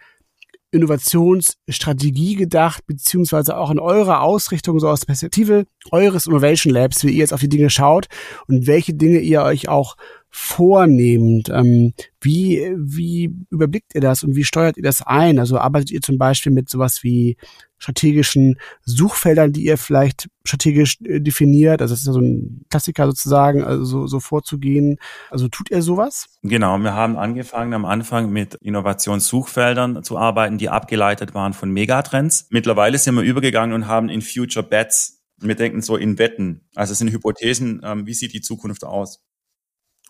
[0.71, 7.17] Innovationsstrategie gedacht, beziehungsweise auch in eurer Ausrichtung, so aus Perspektive eures Innovation Labs, wie ihr
[7.17, 8.07] jetzt auf die Dinge schaut
[8.47, 9.95] und welche Dinge ihr euch auch
[10.29, 11.49] vornehmend.
[11.49, 15.39] Ähm, wie, wie überblickt ihr das und wie steuert ihr das ein?
[15.39, 17.37] Also arbeitet ihr zum Beispiel mit sowas wie
[17.79, 21.81] strategischen Suchfeldern, die ihr vielleicht strategisch äh, definiert?
[21.81, 24.97] Also das ist ja so ein Klassiker sozusagen, also so, so vorzugehen.
[25.31, 26.27] Also tut ihr sowas?
[26.43, 32.47] Genau, wir haben angefangen am Anfang mit Innovationssuchfeldern zu arbeiten, die abgeleitet waren von Megatrends.
[32.51, 36.67] Mittlerweile sind wir übergegangen und haben in Future Bets wir denken so in Wetten.
[36.75, 39.23] Also es sind Hypothesen, ähm, wie sieht die Zukunft aus?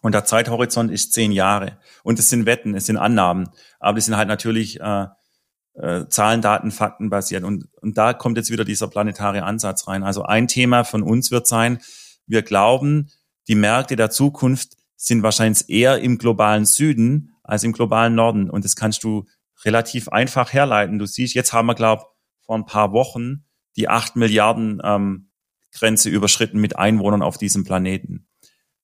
[0.01, 1.78] Und der Zeithorizont ist zehn Jahre.
[2.03, 3.49] Und es sind Wetten, es sind Annahmen.
[3.80, 5.07] Aber die sind halt natürlich äh,
[5.80, 7.43] äh, Zahlen, Daten, Fakten basiert.
[7.43, 10.03] Und, und da kommt jetzt wieder dieser planetare Ansatz rein.
[10.03, 11.80] Also ein Thema von uns wird sein,
[12.27, 13.09] wir glauben,
[13.47, 18.49] die Märkte der Zukunft sind wahrscheinlich eher im globalen Süden als im globalen Norden.
[18.49, 19.25] Und das kannst du
[19.63, 20.99] relativ einfach herleiten.
[20.99, 22.03] Du siehst, jetzt haben wir, glaube
[22.41, 25.30] vor ein paar Wochen die acht Milliarden ähm,
[25.71, 28.27] Grenze überschritten mit Einwohnern auf diesem Planeten.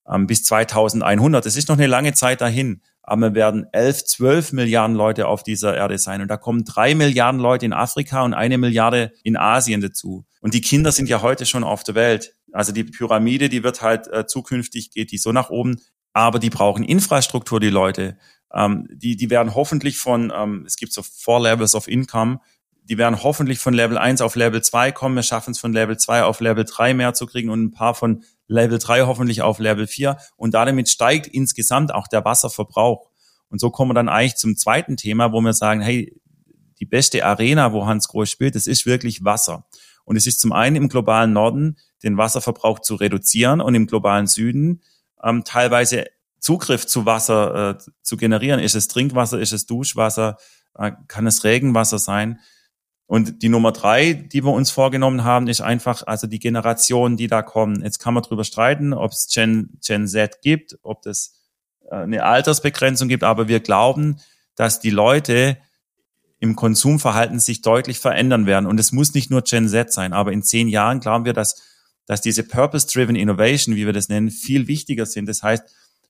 [0.08, 1.44] Ähm, bis 2100.
[1.44, 2.82] Das ist noch eine lange Zeit dahin.
[3.06, 6.20] Aber wir werden elf, zwölf Milliarden Leute auf dieser Erde sein.
[6.20, 10.26] Und da kommen drei Milliarden Leute in Afrika und eine Milliarde in Asien dazu.
[10.40, 12.34] Und die Kinder sind ja heute schon auf der Welt.
[12.52, 15.80] Also die Pyramide, die wird halt äh, zukünftig, geht die so nach oben.
[16.12, 18.18] Aber die brauchen Infrastruktur, die Leute.
[18.52, 22.40] Ähm, die, die werden hoffentlich von, ähm, es gibt so Four Levels of Income,
[22.88, 25.16] die werden hoffentlich von Level 1 auf Level 2 kommen.
[25.16, 27.94] Wir schaffen es von Level 2 auf Level 3 mehr zu kriegen und ein paar
[27.94, 30.16] von Level 3 hoffentlich auf Level 4.
[30.36, 33.10] Und damit steigt insgesamt auch der Wasserverbrauch.
[33.48, 36.20] Und so kommen wir dann eigentlich zum zweiten Thema, wo wir sagen, hey,
[36.78, 39.66] die beste Arena, wo Hans Groß spielt, das ist wirklich Wasser.
[40.04, 44.26] Und es ist zum einen im globalen Norden, den Wasserverbrauch zu reduzieren und im globalen
[44.26, 44.82] Süden
[45.22, 46.04] ähm, teilweise
[46.38, 48.60] Zugriff zu Wasser äh, zu generieren.
[48.60, 50.36] Ist es Trinkwasser, ist es Duschwasser,
[50.74, 52.38] äh, kann es Regenwasser sein?
[53.06, 57.28] Und die Nummer drei, die wir uns vorgenommen haben, ist einfach, also die Generationen, die
[57.28, 57.82] da kommen.
[57.82, 61.34] Jetzt kann man drüber streiten, ob es Gen, Gen Z gibt, ob das
[61.90, 64.16] äh, eine Altersbegrenzung gibt, aber wir glauben,
[64.56, 65.56] dass die Leute
[66.40, 68.66] im Konsumverhalten sich deutlich verändern werden.
[68.66, 71.62] Und es muss nicht nur Gen Z sein, aber in zehn Jahren glauben wir, dass,
[72.06, 75.26] dass diese Purpose-Driven Innovation, wie wir das nennen, viel wichtiger sind.
[75.26, 75.64] Das heißt,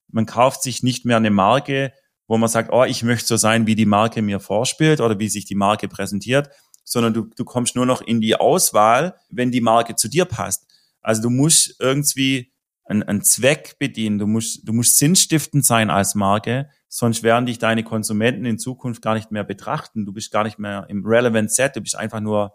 [0.09, 1.92] man kauft sich nicht mehr eine Marke,
[2.26, 5.28] wo man sagt, oh, ich möchte so sein, wie die Marke mir vorspielt oder wie
[5.28, 6.51] sich die Marke präsentiert,
[6.87, 10.66] sondern du, du kommst nur noch in die Auswahl, wenn die Marke zu dir passt.
[11.03, 12.53] Also du musst irgendwie
[12.84, 17.59] einen, einen Zweck bedienen, du musst, du musst sinnstiftend sein als Marke, sonst werden dich
[17.59, 20.07] deine Konsumenten in Zukunft gar nicht mehr betrachten.
[20.07, 22.55] Du bist gar nicht mehr im Relevant Set, du bist einfach nur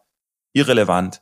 [0.54, 1.22] irrelevant.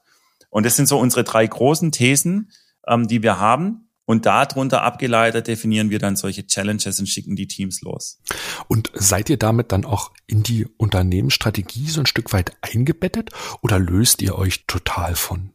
[0.51, 2.51] Und das sind so unsere drei großen Thesen,
[2.87, 3.88] ähm, die wir haben.
[4.09, 8.19] Und darunter abgeleitet definieren wir dann solche Challenges und schicken die Teams los.
[8.67, 13.29] Und seid ihr damit dann auch in die Unternehmensstrategie so ein Stück weit eingebettet
[13.61, 15.51] oder löst ihr euch total von?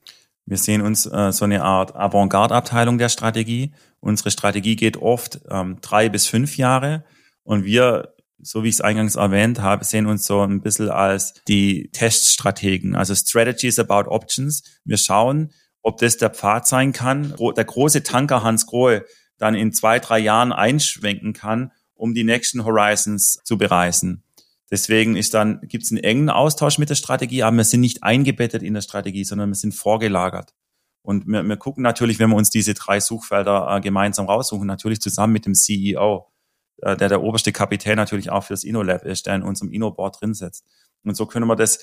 [0.46, 3.72] Wir sehen uns äh, so eine Art Avantgarde-Abteilung der Strategie.
[3.98, 7.02] Unsere Strategie geht oft ähm, drei bis fünf Jahre
[7.42, 11.34] und wir, so wie ich es eingangs erwähnt habe, sehen uns so ein bisschen als
[11.48, 14.62] die Teststrategen, also Strategies about Options.
[14.84, 15.50] Wir schauen,
[15.84, 19.04] ob das der Pfad sein kann, der große Tanker Hans Grohe
[19.38, 24.24] dann in zwei, drei Jahren einschwenken kann, um die nächsten Horizons zu bereisen.
[24.70, 28.02] Deswegen ist dann, gibt es einen engen Austausch mit der Strategie, aber wir sind nicht
[28.02, 30.54] eingebettet in der Strategie, sondern wir sind vorgelagert.
[31.02, 35.00] Und wir, wir gucken natürlich, wenn wir uns diese drei Suchfelder äh, gemeinsam raussuchen, natürlich
[35.02, 36.26] zusammen mit dem CEO,
[36.78, 40.20] äh, der der oberste Kapitän natürlich auch für das InnoLab ist, der in unserem InnoBoard
[40.20, 40.64] drin sitzt.
[41.04, 41.80] Und so können wir das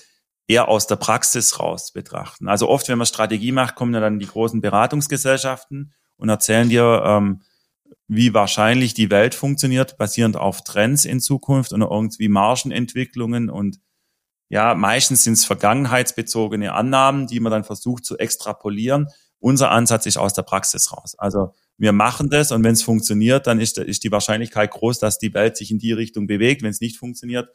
[0.48, 2.48] eher aus der Praxis raus betrachten.
[2.48, 7.42] Also oft, wenn man Strategie macht, kommen dann die großen Beratungsgesellschaften und erzählen dir, ähm,
[8.08, 13.80] wie wahrscheinlich die Welt funktioniert, basierend auf Trends in Zukunft und irgendwie Margenentwicklungen und
[14.48, 19.08] ja, meistens sind es vergangenheitsbezogene Annahmen, die man dann versucht zu extrapolieren.
[19.38, 21.14] Unser Ansatz ist aus der Praxis raus.
[21.16, 25.18] Also wir machen das und wenn es funktioniert, dann ist, ist die Wahrscheinlichkeit groß, dass
[25.18, 26.62] die Welt sich in die Richtung bewegt.
[26.62, 27.48] Wenn es nicht funktioniert,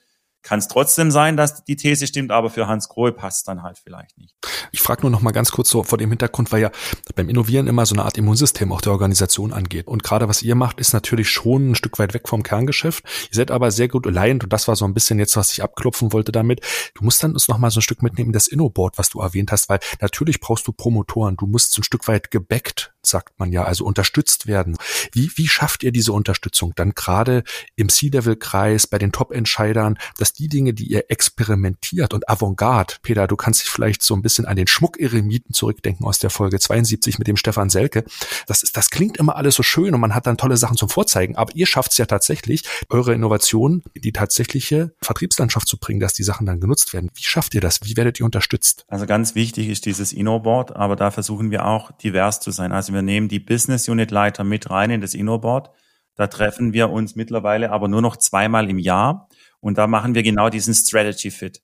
[0.48, 3.78] kann es trotzdem sein, dass die These stimmt, aber für Hans Grohe passt dann halt
[3.84, 4.34] vielleicht nicht.
[4.72, 6.72] Ich frage nur noch mal ganz kurz so vor dem Hintergrund, weil ja
[7.16, 9.88] beim Innovieren immer so eine Art Immunsystem auch der Organisation angeht.
[9.88, 13.04] Und gerade was ihr macht, ist natürlich schon ein Stück weit weg vom Kerngeschäft.
[13.30, 15.62] Ihr seid aber sehr gut aligned und das war so ein bisschen jetzt, was ich
[15.62, 16.62] abklopfen wollte damit.
[16.93, 19.52] Du musst dann uns noch mal so ein Stück mitnehmen, das Innoboard, was du erwähnt
[19.52, 21.36] hast, weil natürlich brauchst du Promotoren.
[21.36, 24.78] Du musst so ein Stück weit gebackt sagt man ja, also unterstützt werden.
[25.12, 27.43] Wie, wie schafft ihr diese Unterstützung dann gerade
[27.76, 33.36] im C-Level-Kreis, bei den Top-Entscheidern, dass die Dinge, die ihr experimentiert und Avantgarde, Peter, du
[33.36, 37.28] kannst dich vielleicht so ein bisschen an den Schmuck-Eremiten zurückdenken aus der Folge 72 mit
[37.28, 38.04] dem Stefan Selke.
[38.46, 40.90] Das ist, das klingt immer alles so schön und man hat dann tolle Sachen zum
[40.90, 46.00] Vorzeigen, aber ihr schafft es ja tatsächlich, eure Innovation in die tatsächliche Vertriebslandschaft zu bringen,
[46.00, 47.10] dass die Sachen dann genutzt werden.
[47.16, 47.82] Wie schafft ihr das?
[47.84, 48.86] Wie werdet ihr unterstützt?
[48.88, 52.72] Also ganz wichtig ist dieses InnoBoard, aber da versuchen wir auch divers zu sein.
[52.72, 55.72] Also wir nehmen die Business Unit Leiter mit rein in das InnoBoard.
[56.16, 59.30] Da treffen wir uns mittlerweile aber nur noch zweimal im Jahr
[59.68, 61.61] und da machen wir genau diesen Strategy Fit.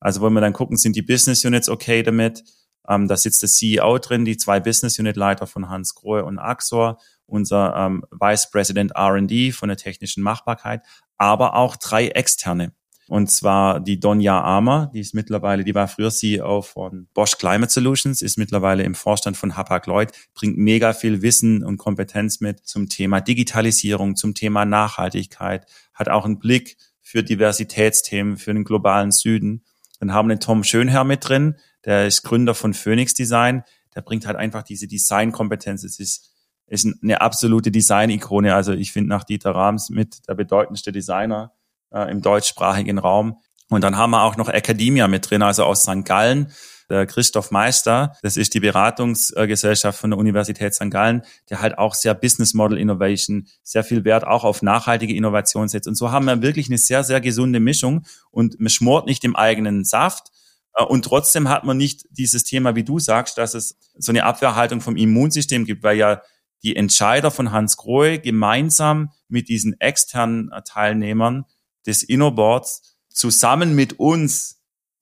[0.00, 2.42] Also wollen wir dann gucken, sind die Business Units okay damit?
[2.88, 6.40] Ähm, da sitzt der CEO drin, die zwei Business Unit Leiter von Hans Grohe und
[6.40, 10.82] Axor, unser ähm, Vice President R&D von der technischen Machbarkeit,
[11.16, 12.72] aber auch drei externe.
[13.06, 17.70] Und zwar die Donja Armer, die ist mittlerweile, die war früher CEO von Bosch Climate
[17.70, 22.88] Solutions, ist mittlerweile im Vorstand von Hapag-Lloyd, bringt mega viel Wissen und Kompetenz mit zum
[22.88, 26.76] Thema Digitalisierung, zum Thema Nachhaltigkeit, hat auch einen Blick
[27.14, 29.62] für Diversitätsthemen, für den globalen Süden.
[30.00, 31.54] Dann haben wir den Tom Schönherr mit drin,
[31.84, 33.62] der ist Gründer von Phoenix Design,
[33.94, 35.84] der bringt halt einfach diese Designkompetenz.
[35.84, 36.32] Es ist,
[36.66, 38.52] ist eine absolute Design-Ikone.
[38.52, 41.52] Also ich finde nach Dieter Rams mit der bedeutendste Designer
[41.92, 43.38] äh, im deutschsprachigen Raum.
[43.70, 46.04] Und dann haben wir auch noch Academia mit drin, also aus St.
[46.04, 46.50] Gallen.
[46.88, 50.90] Der Christoph Meister, das ist die Beratungsgesellschaft von der Universität St.
[50.90, 55.68] Gallen, der halt auch sehr Business Model Innovation, sehr viel Wert auch auf nachhaltige Innovation
[55.68, 55.88] setzt.
[55.88, 59.36] Und so haben wir wirklich eine sehr, sehr gesunde Mischung und man schmort nicht im
[59.36, 60.28] eigenen Saft.
[60.74, 64.24] Äh, und trotzdem hat man nicht dieses Thema, wie du sagst, dass es so eine
[64.24, 66.22] Abwehrhaltung vom Immunsystem gibt, weil ja
[66.62, 71.44] die Entscheider von Hans Grohe gemeinsam mit diesen externen Teilnehmern
[71.86, 74.53] des Innoboards zusammen mit uns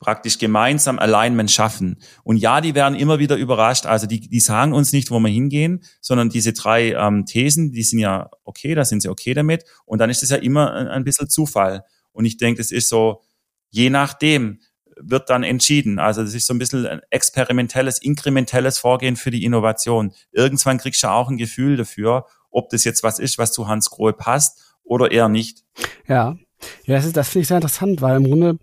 [0.03, 2.03] praktisch gemeinsam Alignment schaffen.
[2.24, 3.86] Und ja, die werden immer wieder überrascht.
[3.86, 7.84] Also die, die sagen uns nicht, wo wir hingehen, sondern diese drei ähm, Thesen, die
[7.84, 9.64] sind ja okay, da sind sie okay damit.
[9.86, 11.84] Und dann ist es ja immer ein, ein bisschen Zufall.
[12.11, 13.22] Und ich denke, das ist so,
[13.70, 14.59] je nachdem
[14.96, 15.98] wird dann entschieden.
[15.98, 20.12] Also das ist so ein bisschen ein experimentelles, inkrementelles Vorgehen für die Innovation.
[20.32, 23.88] Irgendwann kriegst du auch ein Gefühl dafür, ob das jetzt was ist, was zu Hans
[23.88, 25.64] Grohe passt oder eher nicht.
[26.07, 26.36] Ja,
[26.84, 28.59] ja, das, ist, das finde ich sehr interessant, weil im Grunde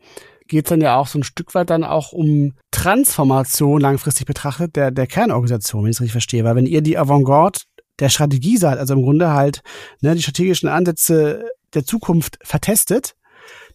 [0.50, 4.76] geht es dann ja auch so ein Stück weit dann auch um Transformation langfristig betrachtet
[4.76, 6.44] der, der Kernorganisation, wenn ich es richtig verstehe.
[6.44, 7.60] Weil wenn ihr die Avantgarde
[8.00, 9.62] der Strategie seid, also im Grunde halt
[10.02, 13.16] ne, die strategischen Ansätze der Zukunft vertestet,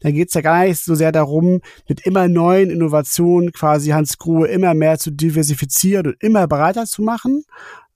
[0.00, 4.18] dann geht es ja gar nicht so sehr darum, mit immer neuen Innovationen quasi Hans
[4.18, 7.44] Grohe immer mehr zu diversifizieren und immer breiter zu machen,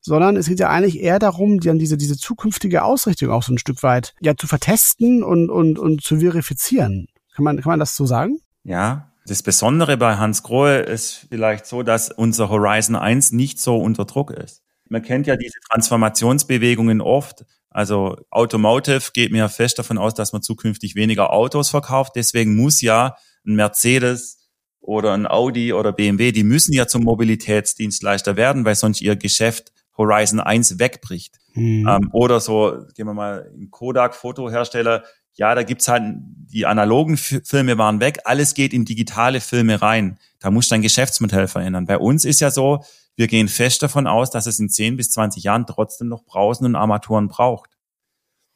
[0.00, 3.58] sondern es geht ja eigentlich eher darum, dann diese, diese zukünftige Ausrichtung auch so ein
[3.58, 7.08] Stück weit ja zu vertesten und, und, und zu verifizieren.
[7.34, 8.38] Kann man, kann man das so sagen?
[8.68, 13.78] Ja, das Besondere bei Hans Grohe ist vielleicht so, dass unser Horizon 1 nicht so
[13.78, 14.62] unter Druck ist.
[14.90, 17.46] Man kennt ja diese Transformationsbewegungen oft.
[17.70, 22.12] Also Automotive geht mir fest davon aus, dass man zukünftig weniger Autos verkauft.
[22.16, 23.16] Deswegen muss ja
[23.46, 24.50] ein Mercedes
[24.80, 29.72] oder ein Audi oder BMW, die müssen ja zum Mobilitätsdienstleister werden, weil sonst ihr Geschäft
[29.96, 31.38] Horizon 1 wegbricht.
[31.54, 31.88] Mhm.
[31.88, 35.04] Ähm, oder so, gehen wir mal, in Kodak Fotohersteller,
[35.38, 40.18] ja, da gibt's halt, die analogen Filme waren weg, alles geht in digitale Filme rein.
[40.40, 41.86] Da muss dein Geschäftsmodell verändern.
[41.86, 42.84] Bei uns ist ja so,
[43.14, 46.66] wir gehen fest davon aus, dass es in 10 bis 20 Jahren trotzdem noch Brausen
[46.66, 47.70] und Armaturen braucht.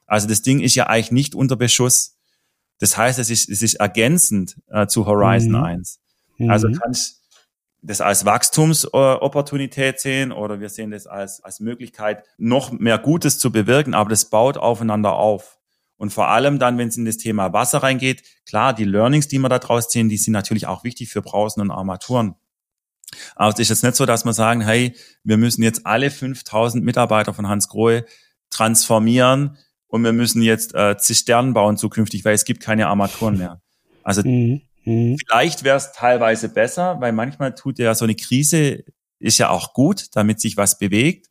[0.07, 2.17] Also das Ding ist ja eigentlich nicht unter Beschuss.
[2.81, 5.65] Das heißt, es ist, es ist ergänzend äh, zu Horizon mhm.
[5.65, 6.01] 1.
[6.49, 6.81] Also mhm.
[6.81, 7.23] kannst
[7.81, 13.53] das als Wachstumsopportunität sehen oder wir sehen das als, als Möglichkeit, noch mehr Gutes zu
[13.53, 15.61] bewirken, aber das baut aufeinander auf.
[16.03, 19.39] Und vor allem dann, wenn es in das Thema Wasser reingeht, klar, die Learnings, die
[19.39, 22.35] wir da draus ziehen, die sind natürlich auch wichtig für Brausen und Armaturen.
[23.37, 26.85] Aber es ist jetzt nicht so, dass wir sagen, hey, wir müssen jetzt alle 5000
[26.85, 28.05] Mitarbeiter von Hans Grohe
[28.51, 33.63] transformieren und wir müssen jetzt äh, Zisternen bauen zukünftig, weil es gibt keine Armaturen mehr.
[34.03, 34.63] Also mhm.
[34.85, 35.19] Mhm.
[35.25, 38.83] Vielleicht wäre es teilweise besser, weil manchmal tut ja so eine Krise,
[39.21, 41.29] ist ja auch gut, damit sich was bewegt.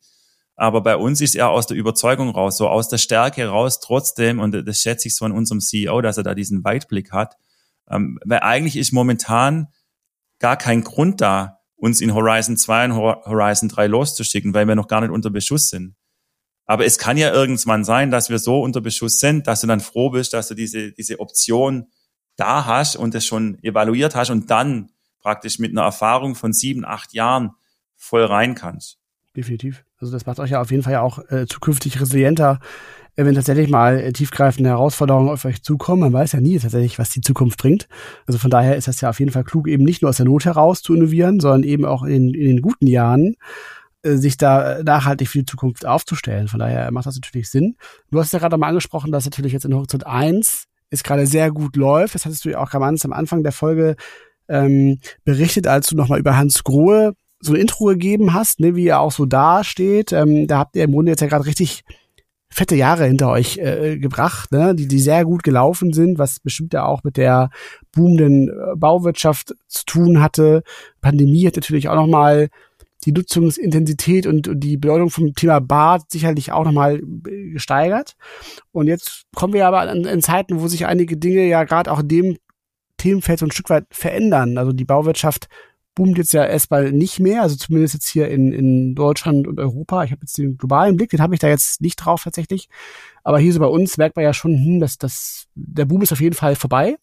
[0.62, 4.38] Aber bei uns ist er aus der Überzeugung raus, so aus der Stärke raus trotzdem,
[4.38, 7.36] und das schätze ich so an unserem CEO, dass er da diesen Weitblick hat.
[7.90, 9.66] Ähm, weil eigentlich ist momentan
[10.38, 14.86] gar kein Grund da, uns in Horizon 2 und Horizon 3 loszuschicken, weil wir noch
[14.86, 15.96] gar nicht unter Beschuss sind.
[16.64, 19.80] Aber es kann ja irgendwann sein, dass wir so unter Beschuss sind, dass du dann
[19.80, 21.88] froh bist, dass du diese, diese Option
[22.36, 26.84] da hast und das schon evaluiert hast und dann praktisch mit einer Erfahrung von sieben,
[26.84, 27.50] acht Jahren
[27.96, 29.01] voll rein kannst.
[29.36, 29.84] Definitiv.
[29.98, 32.60] Also das macht euch ja auf jeden Fall ja auch äh, zukünftig resilienter,
[33.16, 36.02] äh, wenn tatsächlich mal äh, tiefgreifende Herausforderungen auf euch zukommen.
[36.02, 37.88] Man weiß ja nie tatsächlich, was die Zukunft bringt.
[38.26, 40.26] Also von daher ist das ja auf jeden Fall klug, eben nicht nur aus der
[40.26, 43.36] Not heraus zu innovieren, sondern eben auch in, in den guten Jahren
[44.02, 46.48] äh, sich da nachhaltig für die Zukunft aufzustellen.
[46.48, 47.76] Von daher macht das natürlich Sinn.
[48.10, 51.50] Du hast ja gerade mal angesprochen, dass natürlich jetzt in Horizont 1 es gerade sehr
[51.50, 52.14] gut läuft.
[52.14, 53.96] Das hattest du ja auch ganz am Anfang der Folge
[54.48, 58.86] ähm, berichtet, als du nochmal über Hans Grohe so ein Intro gegeben hast, ne, wie
[58.86, 60.12] er auch so dasteht.
[60.12, 61.82] Ähm, da habt ihr im Grunde jetzt ja gerade richtig
[62.48, 66.72] fette Jahre hinter euch äh, gebracht, ne, die, die sehr gut gelaufen sind, was bestimmt
[66.72, 67.50] ja auch mit der
[67.92, 70.62] boomenden äh, Bauwirtschaft zu tun hatte.
[71.00, 72.48] Pandemie hat natürlich auch nochmal
[73.04, 78.14] die Nutzungsintensität und, und die Bedeutung vom Thema Bad sicherlich auch nochmal gesteigert.
[78.70, 82.00] Und jetzt kommen wir aber in, in Zeiten, wo sich einige Dinge ja gerade auch
[82.00, 82.36] in dem
[82.98, 84.56] Themenfeld so ein Stück weit verändern.
[84.58, 85.48] Also die Bauwirtschaft
[85.94, 90.04] boomt jetzt ja erstmal nicht mehr, also zumindest jetzt hier in, in Deutschland und Europa.
[90.04, 92.68] Ich habe jetzt den globalen Blick, den habe ich da jetzt nicht drauf tatsächlich.
[93.24, 96.12] Aber hier so bei uns merkt man ja schon, hm, dass das, der Boom ist
[96.12, 96.96] auf jeden Fall vorbei.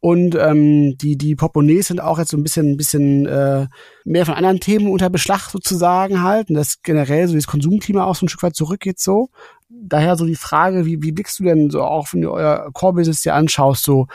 [0.00, 3.66] Und ähm, die, die Portemonnaies sind auch jetzt so ein bisschen, bisschen äh,
[4.04, 6.50] mehr von anderen Themen unter Beschlag sozusagen halt.
[6.50, 9.30] Und das generell so das Konsumklima auch so ein Stück weit zurückgeht so.
[9.68, 13.22] Daher so die Frage, wie, wie blickst du denn so auch, wenn du euer Core-Business
[13.22, 14.06] dir anschaust, so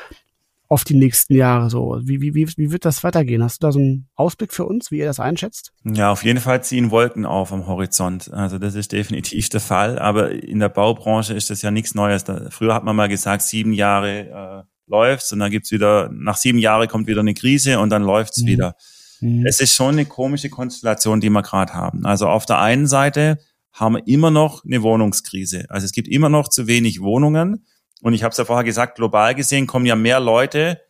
[0.72, 2.00] auf die nächsten Jahre so?
[2.02, 3.44] Wie, wie, wie, wie wird das weitergehen?
[3.44, 5.74] Hast du da so einen Ausblick für uns, wie ihr das einschätzt?
[5.84, 8.32] Ja, auf jeden Fall ziehen Wolken auf am Horizont.
[8.32, 10.00] Also das ist definitiv der Fall.
[10.00, 12.24] Aber in der Baubranche ist das ja nichts Neues.
[12.24, 16.38] Da, früher hat man mal gesagt, sieben Jahre äh, läuft's und dann gibt's wieder, nach
[16.38, 18.48] sieben Jahren kommt wieder eine Krise und dann läuft's mhm.
[18.48, 18.76] wieder.
[19.20, 19.46] Mhm.
[19.46, 22.06] Es ist schon eine komische Konstellation, die wir gerade haben.
[22.06, 23.40] Also auf der einen Seite
[23.74, 25.66] haben wir immer noch eine Wohnungskrise.
[25.68, 27.66] Also es gibt immer noch zu wenig Wohnungen.
[28.02, 30.82] Und ich habe es ja vorher gesagt, global gesehen kommen ja mehr Leute,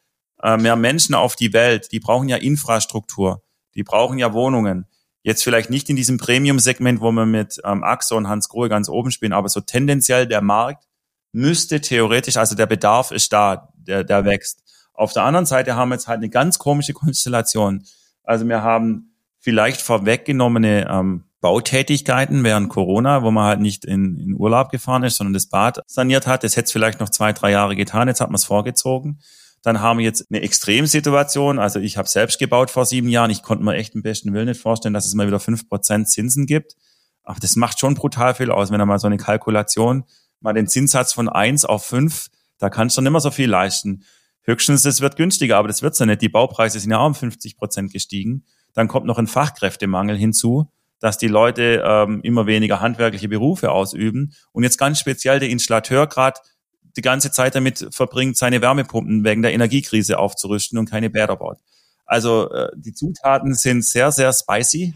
[0.41, 1.91] äh, mehr Menschen auf die Welt.
[1.91, 3.43] Die brauchen ja Infrastruktur,
[3.75, 4.87] die brauchen ja Wohnungen.
[5.23, 8.89] Jetzt vielleicht nicht in diesem Premium-Segment, wo wir mit ähm, Axo und Hans Grohe ganz
[8.89, 10.85] oben spielen, aber so tendenziell der Markt
[11.31, 14.63] müsste theoretisch, also der Bedarf ist da, der, der wächst.
[14.93, 17.85] Auf der anderen Seite haben wir jetzt halt eine ganz komische Konstellation.
[18.23, 24.35] Also wir haben vielleicht vorweggenommene ähm, Bautätigkeiten während Corona, wo man halt nicht in, in
[24.39, 26.43] Urlaub gefahren ist, sondern das Bad saniert hat.
[26.43, 28.07] Das hätte es vielleicht noch zwei, drei Jahre getan.
[28.07, 29.19] Jetzt hat man es vorgezogen.
[29.63, 31.57] Dann haben wir jetzt eine Extremsituation.
[31.57, 33.31] Also ich habe selbst gebaut vor sieben Jahren.
[33.31, 36.09] Ich konnte mir echt im besten Willen nicht vorstellen, dass es mal wieder fünf Prozent
[36.09, 36.75] Zinsen gibt.
[37.23, 40.05] Aber das macht schon brutal viel aus, wenn er mal so eine Kalkulation,
[40.41, 44.03] mal den Zinssatz von eins auf fünf, da kannst du nicht mehr so viel leisten.
[44.43, 46.21] Höchstens, es wird günstiger, aber das wird's ja nicht.
[46.21, 48.45] Die Baupreise sind ja auch um 50 Prozent gestiegen.
[48.73, 50.71] Dann kommt noch ein Fachkräftemangel hinzu
[51.01, 56.07] dass die Leute ähm, immer weniger handwerkliche Berufe ausüben und jetzt ganz speziell der Installateur
[56.07, 56.39] gerade
[56.95, 61.57] die ganze Zeit damit verbringt, seine Wärmepumpen wegen der Energiekrise aufzurüsten und keine Bäder baut.
[62.05, 64.93] Also äh, die Zutaten sind sehr, sehr spicy.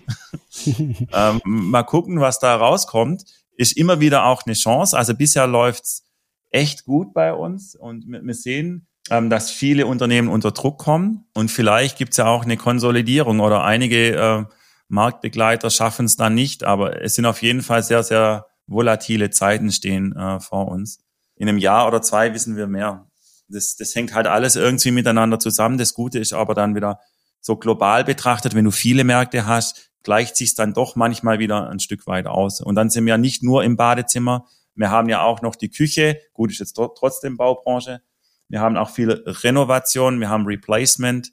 [1.14, 3.24] ähm, mal gucken, was da rauskommt.
[3.58, 4.98] Ist immer wieder auch eine Chance.
[4.98, 6.04] Also bisher läuft's
[6.52, 11.50] echt gut bei uns und wir, sehen, ähm, dass viele Unternehmen unter Druck kommen und
[11.50, 14.46] vielleicht gibt's ja auch eine Konsolidierung oder einige äh,
[14.88, 19.72] Marktbegleiter schaffen es dann nicht, aber es sind auf jeden Fall sehr, sehr volatile Zeiten
[19.72, 21.00] stehen äh, vor uns.
[21.36, 23.08] In einem Jahr oder zwei wissen wir mehr.
[23.48, 25.78] Das, das hängt halt alles irgendwie miteinander zusammen.
[25.78, 27.00] Das Gute ist aber dann wieder
[27.42, 31.80] so global betrachtet, wenn du viele Märkte hast, gleicht sich dann doch manchmal wieder ein
[31.80, 32.62] Stück weit aus.
[32.62, 36.20] Und dann sind wir nicht nur im Badezimmer, wir haben ja auch noch die Küche.
[36.34, 38.02] Gut, ist jetzt trotzdem Baubranche.
[38.50, 41.32] Wir haben auch viel Renovation, wir haben Replacement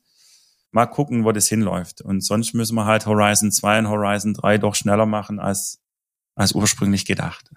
[0.72, 2.00] mal gucken, wo das hinläuft.
[2.00, 5.80] Und sonst müssen wir halt Horizon 2 und Horizon 3 doch schneller machen als,
[6.34, 7.50] als ursprünglich gedacht.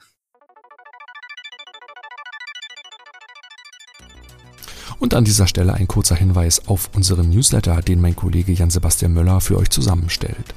[4.99, 9.41] Und an dieser Stelle ein kurzer Hinweis auf unseren Newsletter, den mein Kollege Jan-Sebastian Möller
[9.41, 10.55] für euch zusammenstellt.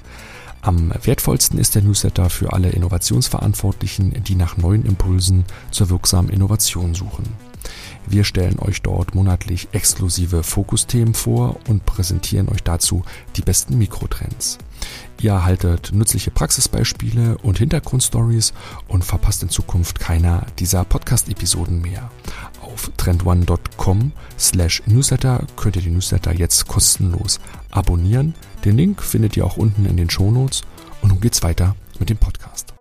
[0.61, 6.95] Am wertvollsten ist der Newsletter für alle Innovationsverantwortlichen, die nach neuen Impulsen zur wirksamen Innovation
[6.95, 7.48] suchen.
[8.07, 13.03] Wir stellen euch dort monatlich exklusive Fokusthemen vor und präsentieren euch dazu
[13.37, 14.59] die besten Mikrotrends.
[15.21, 18.53] Ihr erhaltet nützliche Praxisbeispiele und Hintergrundstories
[18.87, 22.11] und verpasst in Zukunft keiner dieser Podcast-Episoden mehr.
[22.63, 27.41] Auf trendone.com slash newsletter könnt ihr die Newsletter jetzt kostenlos
[27.71, 28.35] abonnieren.
[28.65, 30.63] Den Link findet ihr auch unten in den Shownotes
[31.03, 32.78] und nun geht's weiter mit dem Podcast.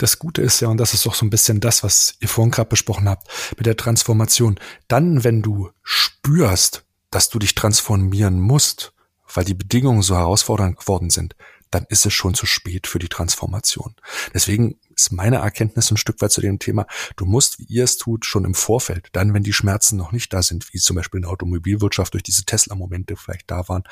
[0.00, 2.50] Das Gute ist ja, und das ist doch so ein bisschen das, was ihr vorhin
[2.50, 3.28] gerade besprochen habt,
[3.58, 4.58] mit der Transformation.
[4.88, 8.94] Dann, wenn du spürst, dass du dich transformieren musst,
[9.34, 11.36] weil die Bedingungen so herausfordernd geworden sind,
[11.70, 13.94] dann ist es schon zu spät für die Transformation.
[14.32, 16.86] Deswegen ist meine Erkenntnis ein Stück weit zu dem Thema,
[17.16, 20.32] du musst, wie ihr es tut, schon im Vorfeld, dann, wenn die Schmerzen noch nicht
[20.32, 23.84] da sind, wie zum Beispiel in der Automobilwirtschaft durch diese Tesla-Momente vielleicht da waren,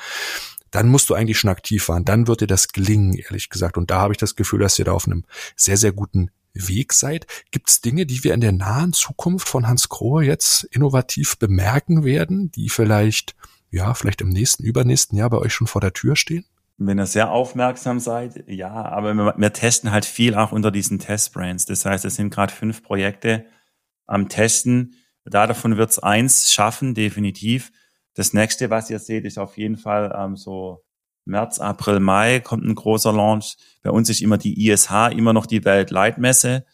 [0.71, 2.05] dann musst du eigentlich schon aktiv fahren.
[2.05, 3.77] Dann wird dir das gelingen, ehrlich gesagt.
[3.77, 6.93] Und da habe ich das Gefühl, dass ihr da auf einem sehr, sehr guten Weg
[6.93, 7.27] seid.
[7.51, 12.03] Gibt es Dinge, die wir in der nahen Zukunft von Hans Krohe jetzt innovativ bemerken
[12.03, 13.35] werden, die vielleicht,
[13.69, 16.45] ja, vielleicht im nächsten, übernächsten Jahr bei euch schon vor der Tür stehen?
[16.77, 20.97] Wenn ihr sehr aufmerksam seid, ja, aber wir, wir testen halt viel auch unter diesen
[20.97, 21.65] Testbrands.
[21.65, 23.45] Das heißt, es sind gerade fünf Projekte
[24.07, 24.95] am Testen.
[25.25, 27.71] Da davon wird es eins schaffen, definitiv.
[28.15, 30.83] Das nächste, was ihr seht, ist auf jeden Fall ähm, so
[31.25, 33.55] März, April, Mai kommt ein großer Launch.
[33.83, 36.65] Bei uns ist immer die ISH, immer noch die Weltleitmesse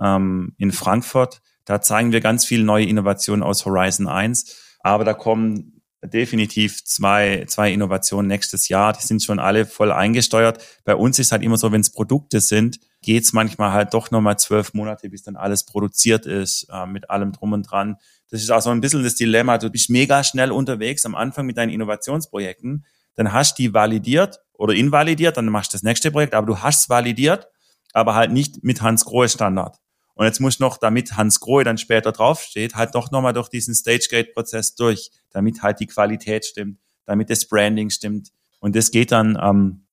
[0.00, 1.40] ähm, in Frankfurt.
[1.64, 4.76] Da zeigen wir ganz viele neue Innovationen aus Horizon 1.
[4.80, 8.92] Aber da kommen definitiv zwei, zwei Innovationen nächstes Jahr.
[8.92, 10.62] Die sind schon alle voll eingesteuert.
[10.84, 14.38] Bei uns ist halt immer so, wenn es Produkte sind, geht's manchmal halt doch nochmal
[14.38, 17.96] zwölf Monate, bis dann alles produziert ist, äh, mit allem drum und dran.
[18.30, 19.58] Das ist auch so ein bisschen das Dilemma.
[19.58, 22.84] Du bist mega schnell unterwegs am Anfang mit deinen Innovationsprojekten.
[23.14, 26.58] Dann hast du die validiert oder invalidiert, dann machst du das nächste Projekt, aber du
[26.58, 27.48] hast es validiert,
[27.92, 29.78] aber halt nicht mit Hans Grohe Standard.
[30.14, 33.74] Und jetzt muss noch, damit Hans Grohe dann später draufsteht, halt doch nochmal durch diesen
[33.74, 38.30] Stage-Gate-Prozess durch, damit halt die Qualität stimmt, damit das Branding stimmt.
[38.60, 39.83] Und das geht dann ähm,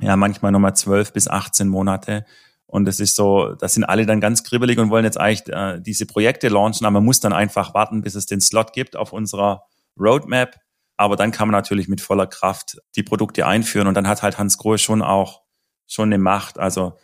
[0.00, 2.24] ja manchmal nochmal zwölf bis 18 Monate.
[2.66, 5.80] Und das ist so, da sind alle dann ganz kribbelig und wollen jetzt eigentlich äh,
[5.80, 9.12] diese Projekte launchen, aber man muss dann einfach warten, bis es den Slot gibt auf
[9.12, 9.64] unserer
[9.98, 10.56] Roadmap.
[10.98, 14.38] Aber dann kann man natürlich mit voller Kraft die Produkte einführen und dann hat halt
[14.38, 15.42] Hans Grohe schon auch
[15.86, 16.58] schon eine Macht.
[16.58, 16.98] Also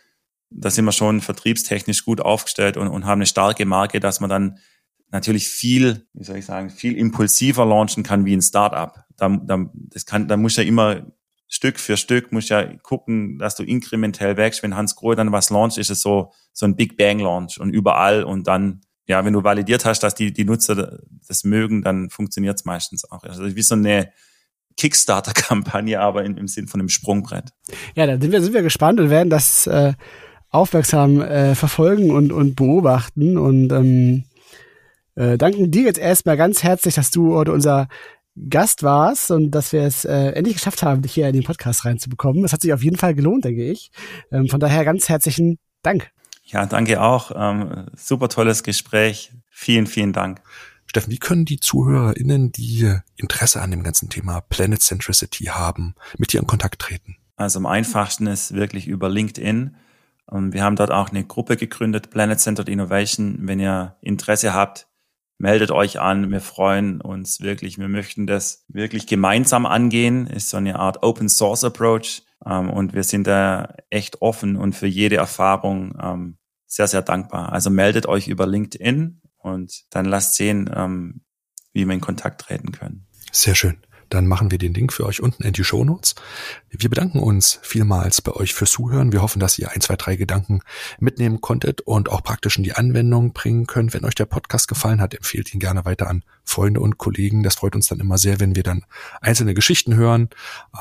[0.49, 4.29] da sind wir schon vertriebstechnisch gut aufgestellt und, und haben eine starke Marke, dass man
[4.29, 4.59] dann
[5.11, 9.03] natürlich viel, wie soll ich sagen, viel impulsiver launchen kann wie ein Startup.
[9.17, 11.07] Da, da, das kann, da muss ja immer
[11.47, 14.63] Stück für Stück muss ja gucken, dass du inkrementell wächst.
[14.63, 17.69] Wenn Hans Grohe dann was launcht, ist es so, so ein Big Bang Launch und
[17.69, 22.09] überall und dann, ja, wenn du validiert hast, dass die, die Nutzer das mögen, dann
[22.09, 23.23] funktioniert es meistens auch.
[23.23, 24.11] Also wie so eine
[24.77, 27.51] Kickstarter-Kampagne, aber in, im Sinn von einem Sprungbrett.
[27.95, 29.93] Ja, dann sind wir, sind wir gespannt und werden das äh,
[30.49, 33.37] aufmerksam äh, verfolgen und, und beobachten.
[33.37, 34.23] Und ähm,
[35.15, 37.87] äh, danken dir jetzt erstmal ganz herzlich, dass du heute unser
[38.49, 41.85] Gast warst und dass wir es äh, endlich geschafft haben, dich hier in den Podcast
[41.85, 42.41] reinzubekommen.
[42.41, 43.91] Das hat sich auf jeden Fall gelohnt, denke ich.
[44.31, 46.11] Ähm, von daher ganz herzlichen Dank.
[46.43, 47.31] Ja, danke auch.
[47.35, 49.31] Ähm, super tolles Gespräch.
[49.49, 50.41] Vielen, vielen Dank.
[50.85, 56.33] Steffen, wie können die ZuhörerInnen, die Interesse an dem ganzen Thema Planet Centricity haben, mit
[56.33, 57.17] dir in Kontakt treten?
[57.35, 59.75] Also am einfachsten ist wirklich über LinkedIn.
[60.27, 63.39] Und wir haben dort auch eine Gruppe gegründet, Planet Centered Innovation.
[63.41, 64.87] Wenn ihr Interesse habt,
[65.37, 66.31] meldet euch an.
[66.31, 67.77] Wir freuen uns wirklich.
[67.77, 70.27] Wir möchten das wirklich gemeinsam angehen.
[70.27, 72.23] Ist so eine Art Open Source Approach.
[72.45, 77.53] Ähm, und wir sind da echt offen und für jede Erfahrung ähm, sehr, sehr dankbar.
[77.53, 81.21] Also meldet euch über LinkedIn und dann lasst sehen, ähm,
[81.73, 83.07] wie wir in Kontakt treten können.
[83.31, 83.77] Sehr schön
[84.15, 86.15] dann machen wir den Link für euch unten in die Show Notes.
[86.69, 89.11] Wir bedanken uns vielmals bei euch fürs Zuhören.
[89.11, 90.61] Wir hoffen, dass ihr ein, zwei, drei Gedanken
[90.99, 93.93] mitnehmen konntet und auch praktisch in die Anwendung bringen könnt.
[93.93, 97.43] Wenn euch der Podcast gefallen hat, empfehlt ihn gerne weiter an Freunde und Kollegen.
[97.43, 98.85] Das freut uns dann immer sehr, wenn wir dann
[99.21, 100.29] einzelne Geschichten hören,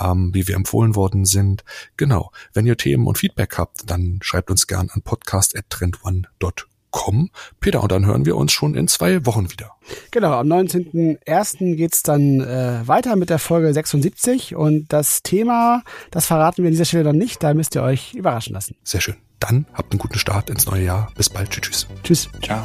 [0.00, 1.64] ähm, wie wir empfohlen worden sind.
[1.96, 2.32] Genau.
[2.52, 7.30] Wenn ihr Themen und Feedback habt, dann schreibt uns gern an podcast.trendone.com kommen.
[7.58, 9.72] Peter, und dann hören wir uns schon in zwei Wochen wieder.
[10.12, 11.74] Genau, am 19.01.
[11.74, 15.82] geht's dann äh, weiter mit der Folge 76 und das Thema,
[16.12, 18.76] das verraten wir an dieser Stelle noch nicht, da müsst ihr euch überraschen lassen.
[18.84, 19.16] Sehr schön.
[19.40, 21.10] Dann habt einen guten Start ins neue Jahr.
[21.16, 21.50] Bis bald.
[21.50, 21.88] Tschüss.
[22.04, 22.28] Tschüss.
[22.40, 22.62] Ciao.